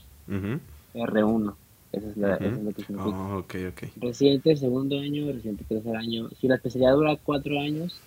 [0.95, 1.55] R1.
[1.93, 3.17] Esa es, la, es lo que significa.
[3.17, 3.93] Oh, okay, okay.
[3.97, 6.29] Residente de segundo año, residente de tercer año.
[6.41, 8.01] Si la especialidad dura cuatro años,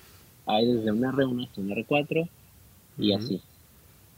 [0.46, 2.30] hay desde un R1 hasta un R4
[2.98, 3.42] y así,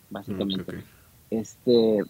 [0.10, 0.84] básicamente.
[1.30, 2.04] Este,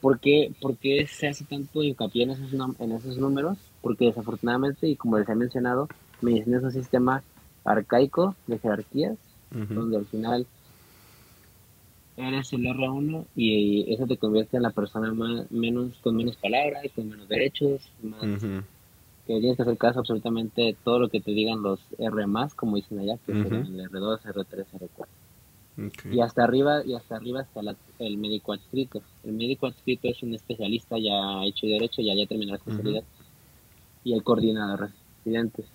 [0.00, 3.58] ¿por qué, ¿Por qué se hace tanto hincapié en esos, en esos números?
[3.82, 5.88] Porque desafortunadamente, y como les he mencionado,
[6.20, 7.22] medicina es un sistema
[7.64, 9.16] arcaico de jerarquías,
[9.50, 10.46] donde al final
[12.16, 16.84] eres el R1 y eso te convierte en la persona más, menos, con menos palabras,
[16.94, 18.42] con menos derechos, más,
[19.26, 22.54] que tienes que hacer caso absolutamente de todo lo que te digan los R más,
[22.54, 25.06] como dicen allá, que serían el R2, R3, R4.
[26.10, 27.60] Y hasta arriba, y hasta arriba está
[27.98, 29.02] el médico adscrito.
[29.24, 33.04] El médico adscrito es un especialista ya hecho de derecho, ya ya terminó la especialidad.
[34.04, 35.66] Y el coordinador de residentes.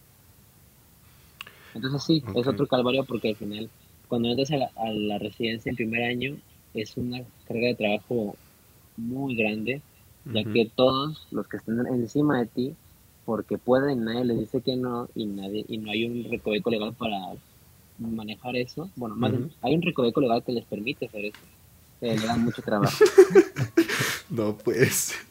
[1.73, 3.69] Entonces sí, es otro calvario porque al final,
[4.07, 6.37] cuando entras a la, a la residencia en primer año,
[6.73, 8.35] es una carga de trabajo
[8.97, 9.81] muy grande,
[10.25, 12.75] ya que todos los que estén encima de ti,
[13.25, 16.93] porque pueden, nadie les dice que no y nadie y no hay un recoveco legal
[16.93, 17.17] para
[17.97, 18.89] manejar eso.
[18.95, 19.31] Bueno, más
[19.62, 21.39] hay un recoveco legal que les permite hacer eso.
[22.01, 23.03] le da mucho trabajo.
[24.29, 25.13] no, pues.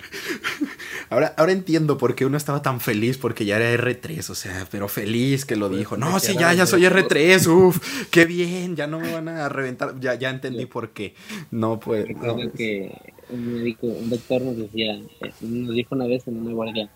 [1.11, 4.67] Ahora, ahora entiendo por qué uno estaba tan feliz porque ya era R3, o sea,
[4.71, 5.97] pero feliz que lo pues, dijo.
[5.97, 10.01] No, sí, ya, ya soy R3, uff, qué bien, ya no me van a reventar.
[10.01, 11.15] Ya, ya entendí por qué.
[11.51, 12.09] No, pues.
[12.09, 12.91] Recuerdo que
[13.31, 16.91] un médico, un doctor nos decía, eh, nos dijo una vez en una guardia,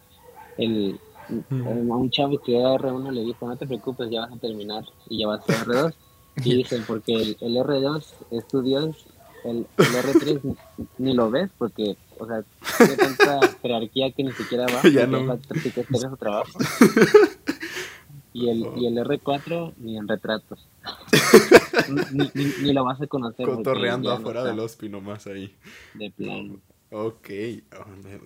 [0.57, 0.99] el,
[1.51, 4.85] a un chavo que era R1 le dijo, no te preocupes, ya vas a terminar
[5.09, 5.95] y ya vas a ser R2.
[6.45, 8.95] Y dicen, porque el, el R2 es tu Dios,
[9.45, 10.57] el, el R3
[10.99, 12.45] ni lo ves porque o sea,
[12.79, 14.83] tiene tanta jerarquía que ni siquiera va.
[14.91, 15.39] Ya no.
[15.39, 16.59] su trabajo.
[18.33, 20.69] Y el, y el R4 ni en retratos.
[22.13, 23.47] ni, ni, lo vas a conocer.
[23.47, 25.55] Cotorreando afuera del hospital nomás ahí.
[25.95, 26.61] De plano.
[26.91, 27.29] Ok,
[27.79, 27.85] oh,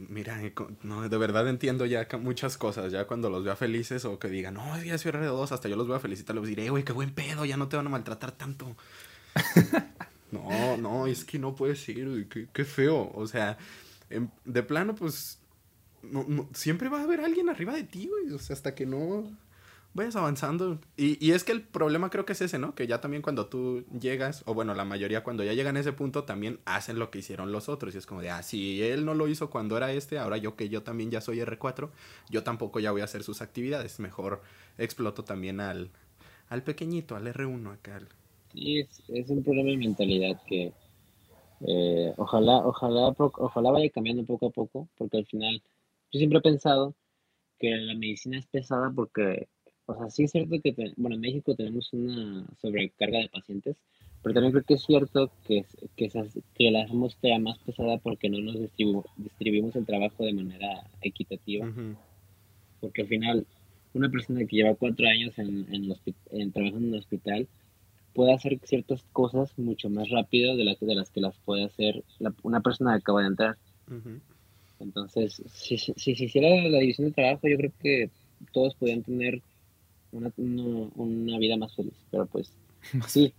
[0.09, 4.20] mira, eh, no, de verdad entiendo ya muchas cosas, ya cuando los vea felices o
[4.20, 6.85] que digan, no, ya soy R2, hasta yo los voy a felicitar, les diré, güey,
[6.85, 8.77] qué buen pedo, ya no te van a maltratar tanto.
[10.31, 13.59] no, no, es que no puede ser, qué, qué feo, o sea,
[14.44, 15.40] de plano, pues,
[16.03, 18.35] no, siempre va a haber alguien arriba de ti, güey.
[18.35, 19.25] O sea, hasta que no
[19.94, 20.78] vayas avanzando.
[20.96, 22.74] Y, y, es que el problema creo que es ese, ¿no?
[22.74, 25.92] Que ya también cuando tú llegas, o bueno, la mayoría cuando ya llegan a ese
[25.92, 27.94] punto, también hacen lo que hicieron los otros.
[27.94, 30.57] Y es como de, ah, si él no lo hizo cuando era este, ahora yo
[30.57, 31.90] que yo también ya soy R4,
[32.31, 34.00] yo tampoco ya voy a hacer sus actividades.
[34.00, 34.42] Mejor
[34.78, 35.90] exploto también al,
[36.48, 38.00] al pequeñito, al R1 acá.
[38.52, 40.72] Sí, es, es un problema de mentalidad que
[41.64, 45.62] eh, ojalá, ojalá, ojalá vaya cambiando poco a poco, porque al final
[46.11, 46.94] yo siempre he pensado
[47.59, 49.48] que la medicina es pesada porque,
[49.86, 53.76] o sea, sí es cierto que, bueno, en México tenemos una sobrecarga de pacientes,
[54.22, 55.64] pero también creo que es cierto que,
[55.96, 56.10] que,
[56.54, 61.72] que la hacemos más pesada porque no nos distribuimos el trabajo de manera equitativa.
[62.80, 63.46] Porque al final,
[63.94, 65.92] una persona que lleva cuatro años en, en,
[66.30, 67.48] en trabajando en un hospital,
[68.14, 72.04] puede hacer ciertas cosas mucho más rápido de las, de las que las puede hacer
[72.42, 73.56] una persona que acaba de entrar.
[74.78, 78.10] Entonces, si, si, se hiciera la división de trabajo, yo creo que
[78.52, 79.40] todos podrían tener
[80.12, 81.94] una, una, vida más feliz.
[82.11, 82.53] Pero pues,
[83.09, 83.33] sí.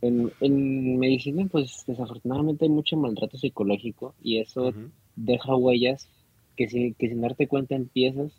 [0.00, 4.72] En, en, medicina, pues desafortunadamente hay mucho maltrato psicológico y eso
[5.16, 6.08] deja huellas
[6.56, 8.32] que, si, que sin darte cuenta empiezas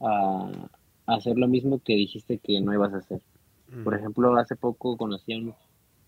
[0.00, 0.68] a,
[1.06, 3.20] a hacer lo mismo que dijiste que no ibas a hacer.
[3.82, 5.54] Por ejemplo, hace poco conocí a un,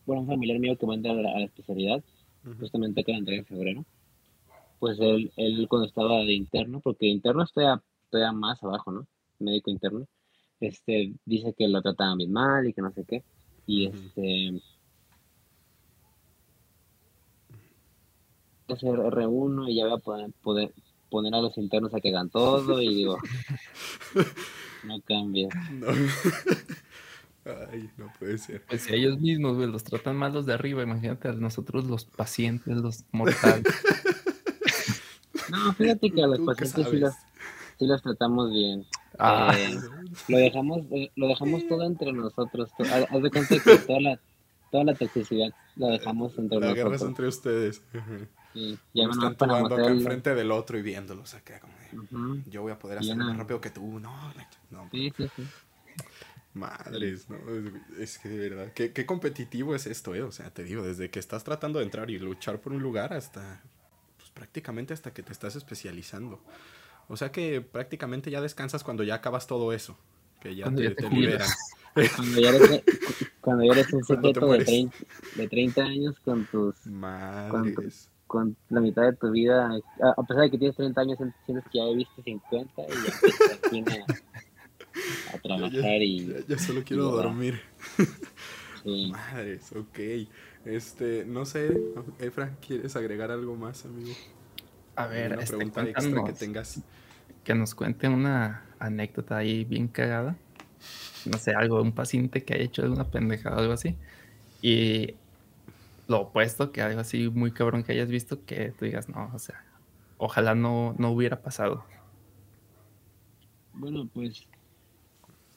[0.06, 2.02] bueno, un familiar mío que va a entrar a la, especialidad,
[2.60, 3.84] justamente que entrar en febrero.
[4.78, 9.06] Pues él, él cuando estaba de interno, porque interno está todavía más abajo, ¿no?
[9.40, 10.06] Médico interno,
[10.60, 13.22] este, dice que lo trataban bien mal y que no sé qué.
[13.66, 14.60] Y este
[18.72, 20.74] hacer R1 y ya voy a poder, poder,
[21.10, 23.18] poner a los internos a que hagan todo y digo,
[24.84, 25.48] no cambia.
[27.72, 28.62] Ay, no puede ser.
[28.68, 32.76] Pues si ellos mismos, los tratan mal los de arriba, imagínate a nosotros los pacientes,
[32.76, 33.64] los mortales.
[35.50, 37.14] no, fíjate que a los pacientes sí los,
[37.78, 38.84] sí los, tratamos bien.
[39.18, 39.52] Ah.
[39.56, 39.76] Eh,
[40.28, 40.82] lo dejamos
[41.16, 42.70] lo dejamos todo entre nosotros.
[42.78, 44.20] Haz de cuenta que toda la,
[44.70, 46.84] toda la toxicidad la dejamos entre la nosotros.
[46.84, 47.82] La guerra entre ustedes.
[48.52, 51.74] Sí, ya no están tomando acá enfrente del otro y viéndolos acá como
[52.46, 53.98] yo voy a poder hacerlo más rápido que tú.
[53.98, 54.32] No,
[54.70, 54.88] no.
[54.90, 55.42] Sí, sí, sí.
[56.54, 57.38] Madres, ¿no?
[57.98, 60.22] Es que de verdad, qué, qué competitivo es esto, ¿eh?
[60.22, 63.12] O sea, te digo, desde que estás tratando de entrar y luchar por un lugar
[63.12, 63.62] hasta,
[64.16, 66.40] pues prácticamente hasta que te estás especializando.
[67.08, 69.96] O sea que prácticamente ya descansas cuando ya acabas todo eso,
[70.40, 71.48] que ya te, te, liberan.
[72.16, 72.82] Cuando ya eres,
[73.40, 74.96] cuando ya eres un sujeto de 30,
[75.36, 76.86] de 30 años con tus...
[76.86, 81.64] Madres con la mitad de tu vida, a pesar de que tienes 30 años, sientes
[81.72, 84.04] que ya viviste 50 y ya tienes
[85.34, 86.44] a, trabajar y...
[86.46, 87.60] Ya, solo quiero dormir.
[88.84, 89.10] Sí.
[89.12, 89.98] Madres, ok.
[90.64, 91.76] Este, no sé,
[92.20, 94.12] Efra, ¿quieres agregar algo más, amigo?
[94.98, 96.82] A ver, una este, pregunta extra que tengas.
[97.44, 100.36] Que nos cuente una anécdota ahí bien cagada.
[101.24, 103.94] No sé, algo, un paciente que haya hecho una pendejada o algo así.
[104.60, 105.14] Y
[106.08, 109.38] lo opuesto, que algo así muy cabrón que hayas visto, que tú digas, no, o
[109.38, 109.64] sea,
[110.16, 111.84] ojalá no, no hubiera pasado.
[113.74, 114.48] Bueno, pues,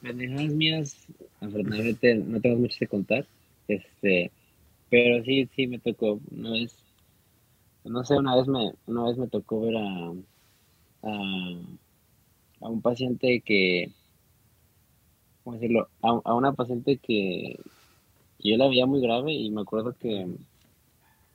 [0.04, 1.08] pendejadas mías,
[1.40, 3.26] afortunadamente no tengo mucho que contar,
[3.68, 4.30] este,
[4.92, 6.81] pero sí, sí me tocó, una vez,
[7.84, 10.14] no sé, una vez me, una vez me tocó ver a,
[11.04, 13.92] a, un paciente que,
[15.44, 15.90] ¿cómo decirlo?
[16.02, 17.60] a una paciente que,
[18.44, 20.28] yo la veía muy grave y me acuerdo que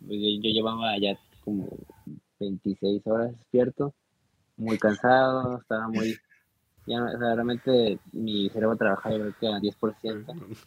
[0.07, 1.69] pues, yo, llevaba ya como
[2.41, 3.95] 26 horas despierto,
[4.57, 6.17] muy cansado, estaba muy...
[6.87, 10.27] Ya, realmente mi cerebro trabajaba creo que a 10%.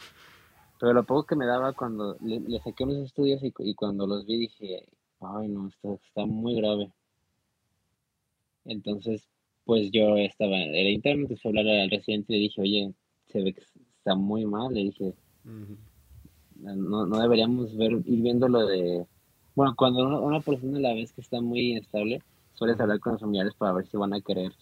[0.79, 4.37] Pero lo poco que me daba cuando le, saqué unos estudios y, cuando los vi
[4.37, 4.85] dije,
[5.21, 6.91] ay no, esto está muy grave.
[8.65, 9.27] Entonces,
[9.65, 12.93] pues yo estaba, era interno, entonces hablar al residente y le dije, oye,
[13.27, 13.61] se ve que
[13.97, 15.13] está muy mal, le dije,
[16.55, 19.05] no, no deberíamos ver, ir viendo lo de...
[19.55, 22.21] Bueno, cuando una, persona a la vez que está muy inestable,
[22.53, 24.53] sueles hablar con los familiares para ver si van a querer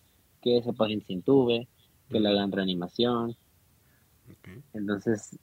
[0.42, 1.68] que ese paciente se intube,
[2.10, 3.36] que le hagan reanimación.
[4.74, 5.38] Entonces,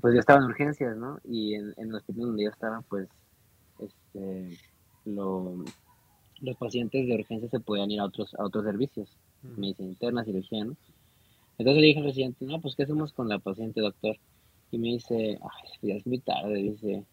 [0.00, 1.18] pues yo estaba en urgencias, ¿no?
[1.24, 3.08] Y en, en, el hospital donde yo estaba, pues,
[3.80, 4.58] este,
[5.04, 5.64] lo,
[6.40, 9.08] los pacientes de urgencias se podían ir a otros, a otros servicios,
[9.42, 10.76] medicina interna, cirugía, ¿no?
[11.58, 14.18] Entonces le dije al residente, no, pues, ¿qué hacemos con la paciente, doctor?
[14.70, 17.04] y me dice, ay, ya es muy tarde, dice,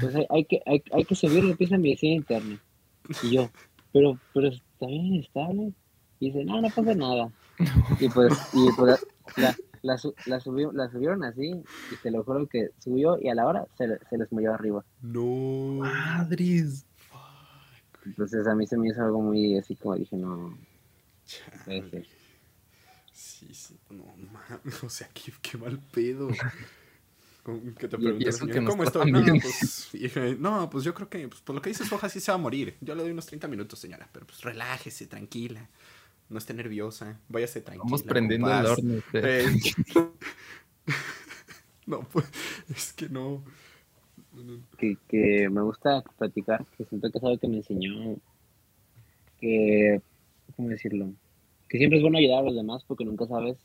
[0.00, 2.62] pues hay, que, hay, hay que subir la pieza medicina interna.
[3.22, 3.50] Y yo,
[3.92, 5.72] pero, pero está bien estable.
[6.20, 7.30] Y dice, no, no pasa nada.
[8.00, 12.48] Y pues, y pues la, la, la, subió, la subieron así, y te lo juro
[12.48, 14.84] que subió y a la hora se, se les movió arriba.
[15.02, 15.80] No.
[15.80, 16.86] Madres.
[18.06, 20.56] Entonces a mí se me hizo algo muy así como dije, no.
[23.12, 24.04] Sí, sí, no,
[24.82, 26.28] o sea, qué, qué mal pedo.
[27.78, 29.12] Que te preguntan, ¿cómo estoy?
[29.12, 32.32] No pues, no, pues yo creo que pues, por lo que dices, Hoja sí se
[32.32, 32.76] va a morir.
[32.80, 35.68] Yo le doy unos 30 minutos, señora, pero pues relájese, tranquila.
[36.28, 37.84] No esté nerviosa, váyase tranquila.
[37.84, 39.02] Vamos prendiendo el horno.
[39.12, 39.46] Eh,
[41.86, 42.26] no, pues,
[42.68, 43.42] es que no.
[44.78, 48.16] Que, que me gusta platicar, que siento que es algo que me enseñó
[49.40, 50.00] que,
[50.56, 51.12] ¿cómo decirlo?
[51.68, 53.58] Que siempre es bueno ayudar a los demás porque nunca sabes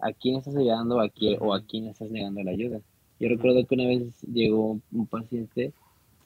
[0.00, 2.80] a quién estás ayudando a quién, o a quién estás negando la ayuda.
[3.18, 5.72] Yo recuerdo que una vez llegó un paciente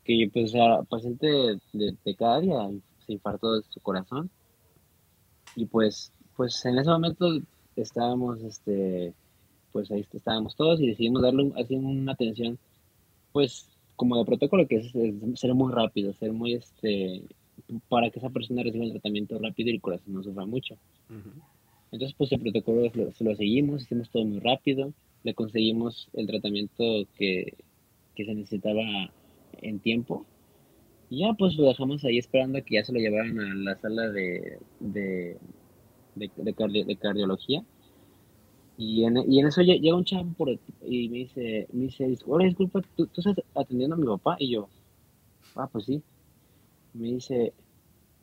[0.05, 2.71] que pues era paciente de, de, cada día,
[3.07, 4.31] se infartó de su corazón
[5.57, 7.41] y pues pues en ese momento
[7.77, 9.13] estábamos este
[9.73, 12.59] pues ahí estábamos todos y decidimos darle así una atención
[13.33, 14.93] pues como de protocolo que es,
[15.39, 17.23] ser muy rápido, ser muy este
[17.89, 20.77] para que esa persona reciba el tratamiento rápido y el corazón no sufra mucho.
[21.93, 27.07] Entonces, pues el protocolo se lo seguimos, hicimos todo muy rápido, le conseguimos el tratamiento
[27.17, 27.55] que,
[28.17, 29.11] se necesitaba
[29.63, 30.27] en tiempo.
[31.11, 33.77] Y ya, pues lo dejamos ahí esperando a que ya se lo llevaran a la
[33.77, 35.37] sala de, de,
[36.15, 37.65] de, cardiología.
[38.79, 40.35] Y en, y en eso llega un chavo
[40.87, 44.37] y me dice, me dice, hola, disculpa, ¿tú, ¿tú, estás atendiendo a mi papá?
[44.39, 44.69] Y yo,
[45.57, 46.03] ah, pues sí.
[46.95, 47.53] Me dice,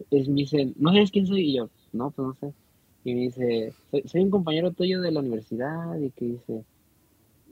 [0.10, 1.42] es, me dice, ¿no sabes quién soy?
[1.52, 2.54] Y yo, no, pues no sé
[3.08, 3.74] y me dice,
[4.06, 6.66] soy, un compañero tuyo de la universidad y que dice,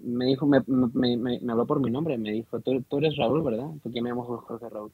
[0.03, 3.69] me dijo, me, me, me, habló por mi nombre, me dijo, tú, eres Raúl, ¿verdad?
[3.81, 4.91] Porque me llamo Jorge Raúl.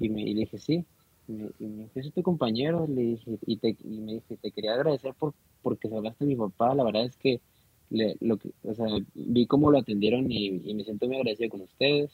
[0.00, 0.84] Y, me, y le dije, sí.
[1.28, 4.36] Y me, y me dijo, soy tu compañero, le dije, y, te, y me dije,
[4.36, 7.40] te quería agradecer por porque hablaste de mi papá, la verdad es que,
[7.90, 11.50] le, lo que o sea, vi cómo lo atendieron y, y me siento muy agradecido
[11.50, 12.10] con ustedes.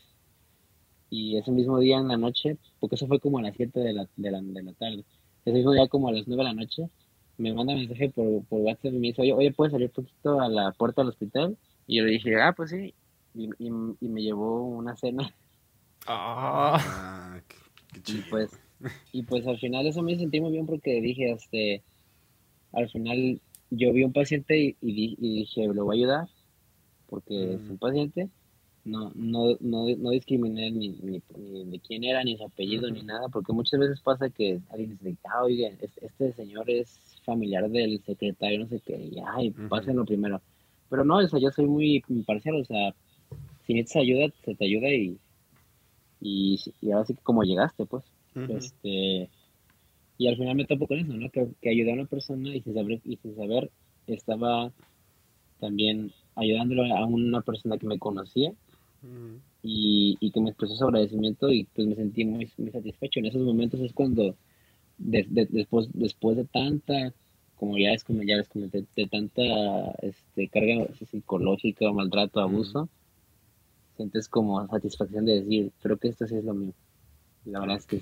[1.11, 3.93] Y ese mismo día en la noche, porque eso fue como a las 7 de
[3.95, 5.05] la, de la, de la tarde,
[5.45, 6.91] ese mismo día como a las 9 de la noche,
[7.39, 10.41] me manda mensaje por, por WhatsApp y me dice, oye, oye, ¿puedes salir un poquito
[10.41, 11.57] a la puerta del hospital?
[11.87, 12.95] Y yo le dije, ah, pues sí.
[13.35, 15.33] Y, me llevó una cena.
[16.09, 18.51] Ah, ah qué, qué y pues,
[19.13, 21.83] y pues al final eso me sentí muy bien porque dije, este,
[22.73, 23.41] al final
[23.71, 26.29] yo vi un paciente y, y, dije, lo voy a ayudar.
[27.07, 28.29] porque es un paciente,
[28.85, 31.21] no, no, no, no discriminé ni, ni,
[31.65, 35.17] de quién era, ni su apellido, ni nada, porque muchas veces pasa que alguien dice,
[35.25, 40.41] ah, oye, este señor es familiar del secretario, no sé qué, y ay, pásenlo primero.
[40.89, 42.95] Pero no, o sea, yo soy muy imparcial, o sea,
[43.67, 45.19] si necesitas ayuda, se te ayuda y,
[46.21, 48.05] y, y ahora sí que como llegaste, pues.
[48.35, 49.29] Este,
[50.17, 51.31] y al final me topo con eso, ¿no?
[51.31, 53.71] Que, que ayudé a una persona y sin saber, y sin saber
[54.07, 54.73] estaba
[55.61, 58.53] también ayudándolo a una persona que me conocía
[59.63, 63.21] y, y, que me expresó su agradecimiento y pues me sentí muy, muy satisfecho.
[63.21, 64.37] En esos momentos es cuando
[64.99, 67.13] después, después de tanta,
[67.57, 69.43] como ya es como ya les comenté, de tanta
[70.03, 72.89] este, carga psicológica, maltrato, abuso,
[73.99, 76.73] sientes como satisfacción de decir, creo que esto sí es lo mío.
[77.45, 78.01] La verdad es que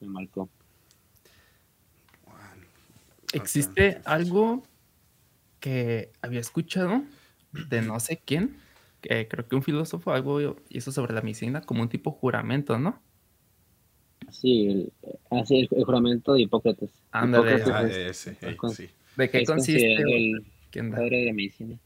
[0.00, 0.50] me marcó.
[3.32, 4.62] ¿Existe algo
[5.58, 7.02] que había escuchado
[7.70, 8.58] de no sé quién?
[9.00, 13.00] Que creo que un filósofo algo hizo sobre la medicina como un tipo juramento, ¿no?
[14.30, 14.92] Sí, el,
[15.30, 16.90] así el, juramento de Hipócrates.
[17.10, 18.36] Ándale, ah, ese,
[18.74, 18.90] sí.
[19.16, 20.44] ¿De qué consiste el,
[20.90, 21.78] padre de la medicina?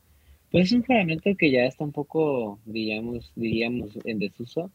[0.51, 4.71] Pues es un juramento que ya está un poco, digamos, diríamos, en desuso,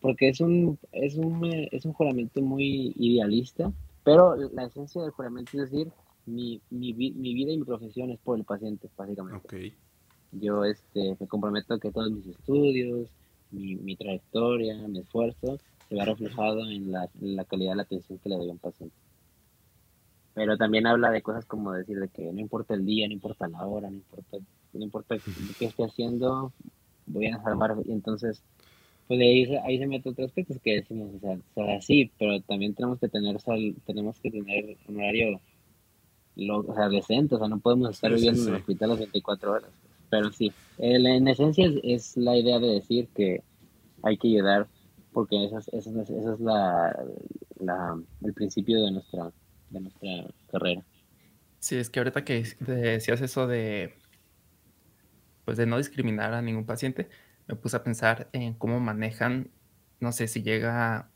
[0.00, 3.72] porque es un, es un, es un juramento muy idealista,
[4.02, 5.92] pero la esencia del juramento es decir,
[6.26, 9.46] mi, mi, mi vida y mi profesión es por el paciente, básicamente.
[10.32, 13.08] Yo este, me comprometo que todos mis estudios,
[13.50, 15.58] mi, mi trayectoria, mi esfuerzo,
[15.88, 18.58] se vea reflejado en la, la calidad de la atención que le doy a un
[18.58, 18.94] paciente.
[20.34, 23.48] Pero también habla de cosas como decir de que no importa el día, no importa
[23.48, 24.38] la hora, no importa,
[24.72, 25.16] no importa
[25.58, 26.52] qué esté haciendo,
[27.06, 27.76] voy a salvar.
[27.86, 28.42] Y entonces,
[29.08, 32.40] pues ahí, ahí se mete otros aspectos que decimos, o sea, o sea, sí, pero
[32.42, 35.40] también tenemos que tener sal, tenemos que tener un horario
[36.36, 39.52] lo, o sea, decente, o sea, no podemos estar viviendo en el hospital las 24
[39.52, 39.70] horas.
[40.10, 43.42] Pero sí, el, en esencia es, es, la idea de decir que
[44.02, 44.66] hay que ayudar
[45.12, 47.04] porque esa es, esa es, la,
[47.60, 49.32] la, el principio de nuestra,
[49.70, 50.82] de nuestra carrera.
[51.58, 53.94] Sí, es que ahorita que decías eso de,
[55.50, 57.08] pues de no discriminar a ningún paciente,
[57.48, 59.50] me puse a pensar en cómo manejan,
[59.98, 61.10] no sé, si llega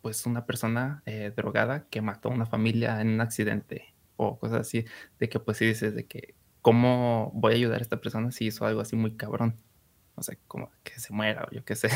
[0.00, 4.60] pues una persona eh, drogada que mató a una familia en un accidente o cosas
[4.60, 4.86] así,
[5.18, 8.46] de que pues sí dices de que cómo voy a ayudar a esta persona si
[8.46, 9.56] hizo algo así muy cabrón,
[10.16, 11.90] no sé, como que se muera o yo qué sé.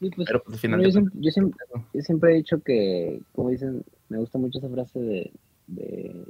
[0.00, 4.98] Pues, pero pues, yo, siempre, he dicho que, como dicen, me gusta mucho esa frase
[4.98, 5.32] de,
[5.66, 6.24] de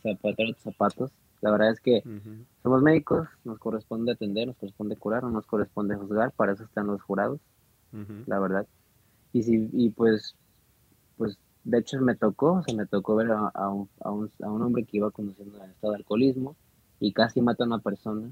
[0.00, 1.10] zapatar zapatos.
[1.44, 2.02] La verdad es que
[2.62, 6.86] somos médicos, nos corresponde atender, nos corresponde curar, no nos corresponde juzgar, para eso están
[6.86, 7.38] los jurados,
[8.24, 8.66] la verdad.
[9.34, 10.36] Y, si, y pues,
[11.18, 14.30] pues, de hecho me tocó, o sea, me tocó ver a, a, un, a, un,
[14.42, 16.56] a un hombre que iba conduciendo en estado de alcoholismo
[16.98, 18.30] y casi mata a una persona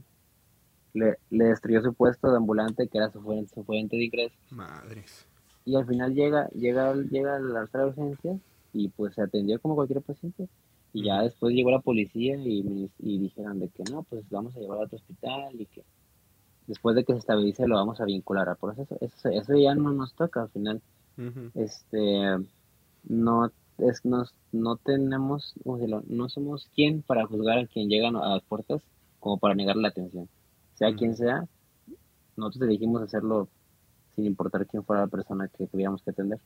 [0.94, 4.38] le, le destruyó su puesto de ambulante, que era su fuente, su fuente de ingresos.
[4.50, 5.26] Madres.
[5.66, 8.40] Y al final llega, llega, llega a la sala de urgencias
[8.72, 10.48] y pues se atendió como cualquier paciente.
[10.92, 14.60] Y ya después llegó la policía y, y dijeron de que no, pues vamos a
[14.60, 15.82] llevar a otro hospital y que
[16.66, 18.96] después de que se estabilice lo vamos a vincular al proceso.
[19.00, 20.82] Eso, eso ya no nos toca al final.
[21.54, 22.38] Este,
[23.04, 28.42] no es, nos, no tenemos, no somos quien para juzgar a quien llega a las
[28.42, 28.82] puertas
[29.20, 30.28] como para negar la atención
[30.82, 31.46] sea quien sea,
[32.36, 33.48] nosotros elegimos hacerlo
[34.14, 36.40] sin importar quién fuera la persona que tuviéramos que atender.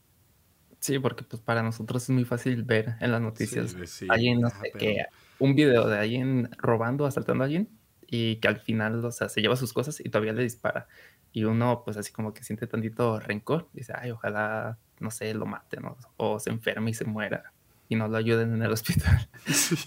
[0.79, 3.75] Sí, porque pues para nosotros es muy fácil ver en las noticias
[4.09, 5.05] alguien, no sé, que
[5.39, 7.69] un video de alguien robando, asaltando a alguien
[8.05, 10.87] y que al final, o sea, se lleva sus cosas y todavía le dispara.
[11.33, 15.45] Y uno, pues así como que siente tantito rencor, dice, ay, ojalá, no sé, lo
[15.45, 15.83] maten
[16.15, 17.51] o se enferme y se muera
[17.89, 19.27] y no lo ayuden en el hospital.
[19.45, 19.77] Pues,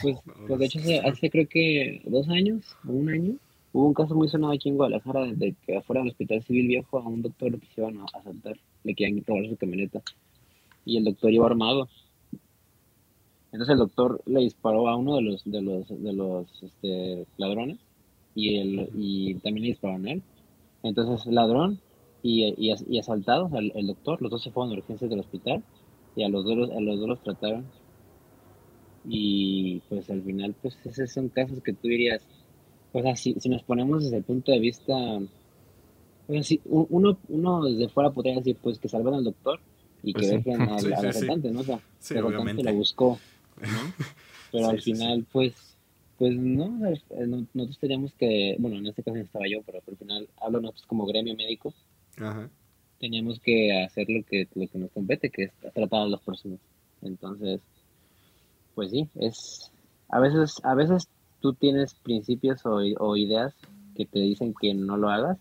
[0.46, 3.34] pues, de hecho, hace, creo que dos años o un año
[3.72, 6.98] hubo un caso muy sonado aquí en Guadalajara de que afuera del hospital civil viejo
[6.98, 10.02] a un doctor lo quisieron asaltar, le querían robar su camioneta
[10.84, 11.88] y el doctor iba armado.
[13.52, 17.78] Entonces el doctor le disparó a uno de los de los de los este, ladrones
[18.34, 20.22] y el y también le disparó a él.
[20.82, 21.80] Entonces ladrón
[22.22, 25.62] y, y, asaltado, el, doctor, los dos se fueron a urgencias del hospital
[26.16, 27.64] y a los dos, a los dos los trataron.
[29.08, 32.22] Y pues al final, pues esos son casos que tú dirías,
[32.92, 34.94] pues así, si nos ponemos desde el punto de vista,
[36.64, 39.60] uno, uno desde fuera podría decir, pues que salven al doctor
[40.02, 41.60] y que pues dejen al, sí, al ¿no?
[41.60, 43.18] O sea, el asaltante lo buscó,
[44.52, 45.76] Pero al final, pues,
[46.18, 46.66] pues no,
[47.54, 50.86] nosotros teníamos que, bueno, en este caso no estaba yo, pero al final hablo nosotros
[50.86, 51.72] como gremio médico.
[52.16, 52.50] Ajá
[53.00, 56.60] teníamos que hacer lo que, lo que nos compete, que es tratar a las personas.
[57.02, 57.60] Entonces,
[58.74, 59.72] pues sí, es
[60.10, 61.08] a veces, a veces
[61.40, 63.54] tú tienes principios o, ideas
[63.96, 65.38] que te dicen que no lo hagas,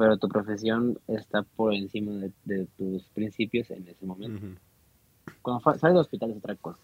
[0.00, 2.12] pero tu profesión está por encima
[2.46, 4.58] de, tus principios en ese momento.
[5.42, 6.80] Cuando sales del hospital es otra cosa.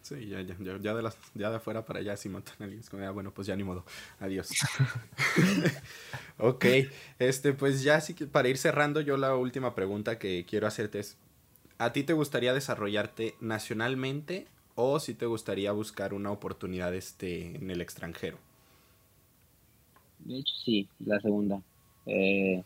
[0.00, 2.82] Sí, ya, ya, ya, de, las, ya de afuera para allá, si matan a alguien,
[3.04, 3.84] ah, bueno, pues ya ni modo,
[4.18, 4.50] adiós.
[6.38, 6.64] ok,
[7.20, 10.98] este, pues ya sí que para ir cerrando, yo la última pregunta que quiero hacerte
[10.98, 11.16] es,
[11.78, 17.70] ¿a ti te gustaría desarrollarte nacionalmente o si te gustaría buscar una oportunidad este, en
[17.70, 18.38] el extranjero?
[20.18, 21.62] De hecho, sí, la segunda.
[22.06, 22.62] Eh,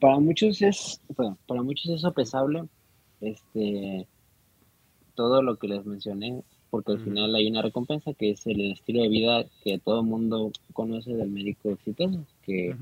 [0.00, 2.64] para muchos es, bueno, para muchos es sopesable,
[3.20, 4.06] este
[5.14, 9.02] todo lo que les mencioné, porque al final hay una recompensa que es el estilo
[9.02, 12.74] de vida que todo el mundo conoce del médico exitoso, que,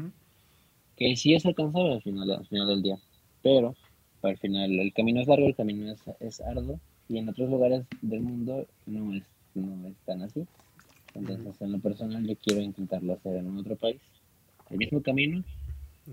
[0.97, 2.99] que sí es alcanzable al final, al final del día,
[3.43, 3.75] pero
[4.23, 6.79] al final el camino es largo, el camino es, es arduo,
[7.09, 9.25] y en otros lugares del mundo no es,
[9.55, 10.47] no es tan así.
[11.15, 14.01] Entonces, en lo personal, yo quiero intentarlo hacer en otro país,
[14.71, 15.45] el mismo camino,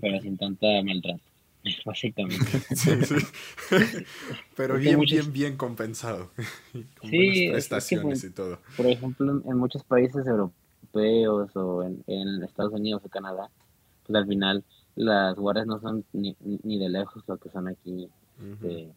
[0.00, 1.20] pero sin tanta maltrato.
[1.84, 2.44] básicamente.
[4.56, 6.30] Pero bien, bien, bien compensado.
[7.00, 8.58] Con sí, prestaciones y todo.
[8.76, 13.50] Por ejemplo, en muchos países europeos o en, Estados Unidos o Canadá,
[14.06, 16.34] pues al final las guardias no son ni,
[16.78, 18.08] de lejos lo que son aquí.
[18.52, 18.88] Este,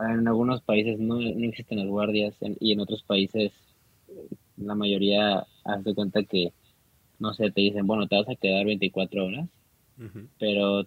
[0.00, 3.52] en algunos países no, existen las guardias y en otros países
[4.56, 6.52] la mayoría hace cuenta que,
[7.18, 9.48] no sé, te dicen, bueno, te vas a quedar 24 horas,
[10.38, 10.86] pero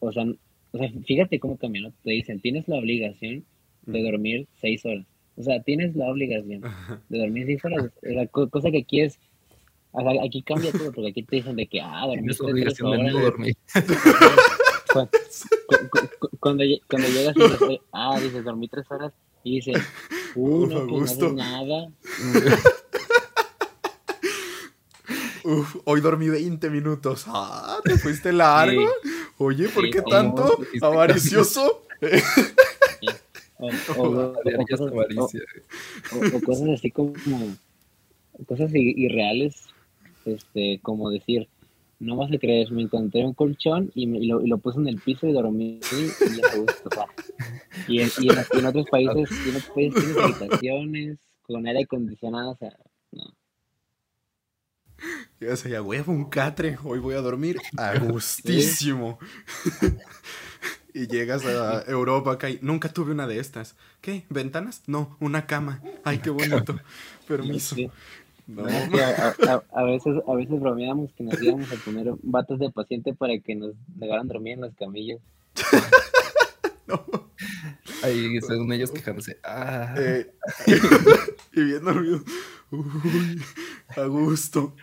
[0.00, 0.24] o sea,
[0.72, 3.44] o sea, fíjate cómo cambió, Te dicen, tienes la obligación
[3.86, 5.06] de dormir seis horas.
[5.36, 6.62] O sea, tienes la obligación
[7.08, 7.90] de dormir seis horas.
[8.02, 9.18] La cosa que aquí es,
[9.92, 13.04] o sea, aquí cambia todo, porque aquí te dicen de que, ah, dormir tres horas.
[13.04, 13.56] De no dormir.
[16.40, 19.12] Cuando, cuando, llegas y dices, ah, dices, dormí tres horas,
[19.44, 19.76] y dices,
[20.34, 21.92] uh, no, pues no nada.
[25.48, 27.24] Uf, hoy dormí 20 minutos.
[27.26, 28.86] Ah, ¿te fuiste largo?
[29.38, 30.58] Oye, ¿por qué tanto?
[30.82, 31.86] ¿Avaricioso?
[33.58, 33.70] O,
[36.44, 37.14] cosas así como
[38.46, 39.66] cosas irreales
[40.26, 41.48] este como decir
[41.98, 44.86] no vas a creer me encontré un colchón y, me, lo, y lo, puse en
[44.86, 46.88] el piso y dormí y ya gusto
[47.88, 52.52] y, en, y, en, otros países y en otros países tienes habitaciones con aire acondicionado
[52.52, 52.76] o sea
[53.10, 53.24] no
[55.40, 59.18] Llegas allá, huevo, un catre, hoy voy a dormir a gustísimo.
[60.94, 63.76] y llegas a Europa acá y nunca tuve una de estas.
[64.00, 64.24] ¿Qué?
[64.30, 64.82] ¿Ventanas?
[64.86, 65.80] No, una cama.
[66.04, 66.78] Ay, qué bonito.
[67.28, 67.76] Permiso.
[68.46, 68.64] No.
[68.64, 73.54] a, veces, a veces bromeábamos que nos íbamos a poner batas de paciente para que
[73.54, 75.20] nos dejaran dormir en las camillas.
[77.10, 77.30] no.
[78.02, 79.38] Ahí según ellos quejándose.
[79.44, 79.94] Ah.
[79.98, 80.32] Eh,
[81.52, 82.22] y bien dormido.
[82.70, 83.42] Uy,
[83.96, 84.74] a gusto.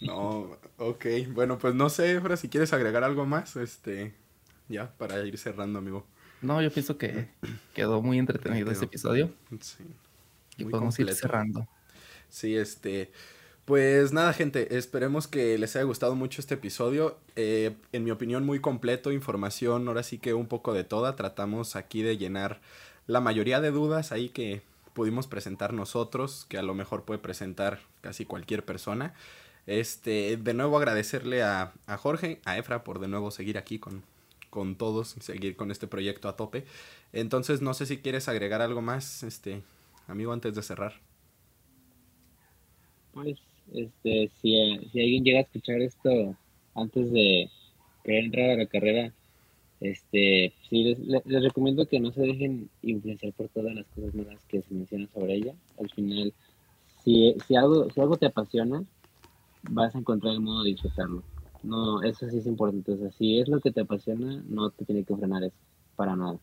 [0.00, 1.06] No, ok.
[1.30, 4.14] Bueno, pues no sé, Efra, si quieres agregar algo más, este,
[4.68, 6.06] ya, para ir cerrando, amigo.
[6.40, 7.30] No, yo pienso que
[7.74, 9.34] quedó muy entretenido este episodio.
[9.60, 9.84] Sí.
[10.56, 11.68] Y podemos ir cerrando.
[12.28, 13.12] Sí, este.
[13.64, 17.18] Pues nada, gente, esperemos que les haya gustado mucho este episodio.
[17.36, 21.14] Eh, en mi opinión, muy completo, información, ahora sí que un poco de toda.
[21.14, 22.60] Tratamos aquí de llenar
[23.06, 24.62] la mayoría de dudas ahí que
[24.94, 29.14] pudimos presentar nosotros, que a lo mejor puede presentar casi cualquier persona.
[29.66, 34.02] Este, de nuevo agradecerle a, Jorge, a Efra por de nuevo seguir aquí con,
[34.50, 36.64] con todos, seguir con este proyecto a tope.
[37.12, 39.62] Entonces, no sé si quieres agregar algo más, este,
[40.08, 41.00] amigo, antes de cerrar.
[43.12, 43.38] Pues,
[43.74, 46.36] este, si, si alguien llega a escuchar esto
[46.74, 47.50] antes de
[48.04, 49.12] querer entrar a la carrera,
[49.80, 54.40] este, sí, les, les, recomiendo que no se dejen influenciar por todas las cosas malas
[54.46, 55.54] que se mencionan sobre ella.
[55.78, 56.32] Al final,
[57.02, 58.84] si, si, algo, si algo te apasiona,
[59.70, 61.24] vas a encontrar el modo de disfrutarlo.
[61.62, 62.92] No, eso sí es importante.
[62.92, 65.56] O sea, si es lo que te apasiona, no te tiene que frenar eso,
[65.96, 66.38] para nada.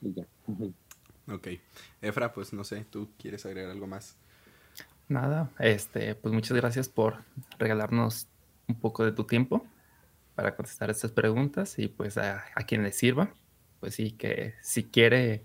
[0.00, 0.26] Y ya.
[1.32, 1.48] Ok.
[2.02, 4.16] Efra, pues no sé, ¿tú quieres agregar algo más?
[5.08, 7.22] Nada, este, pues muchas gracias por
[7.58, 8.26] regalarnos
[8.66, 9.66] un poco de tu tiempo
[10.34, 13.32] para contestar estas preguntas y pues a, quien le sirva,
[13.80, 15.44] pues sí, que si quiere,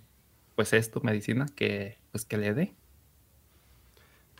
[0.55, 2.73] pues esto, medicina, que pues que le dé.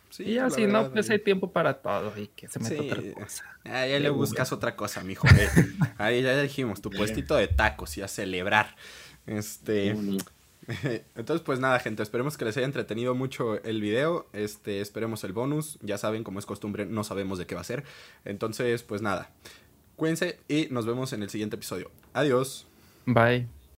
[0.08, 3.44] Sí, y así, no, pues hay tiempo para todo y que se meta otra cosa.
[3.64, 5.28] Ah, ya le buscas otra cosa, mijo.
[5.98, 8.74] Ahí ya dijimos, tu puestito de tacos y a celebrar.
[9.26, 9.94] Este.
[11.14, 14.26] Entonces, pues nada, gente, esperemos que les haya entretenido mucho el video.
[14.32, 15.78] Este, esperemos el bonus.
[15.82, 17.84] Ya saben, como es costumbre, no sabemos de qué va a ser.
[18.24, 19.30] Entonces, pues nada.
[19.96, 21.90] Cuídense y nos vemos en el siguiente episodio.
[22.14, 22.66] Adiós.
[23.06, 23.59] Bye.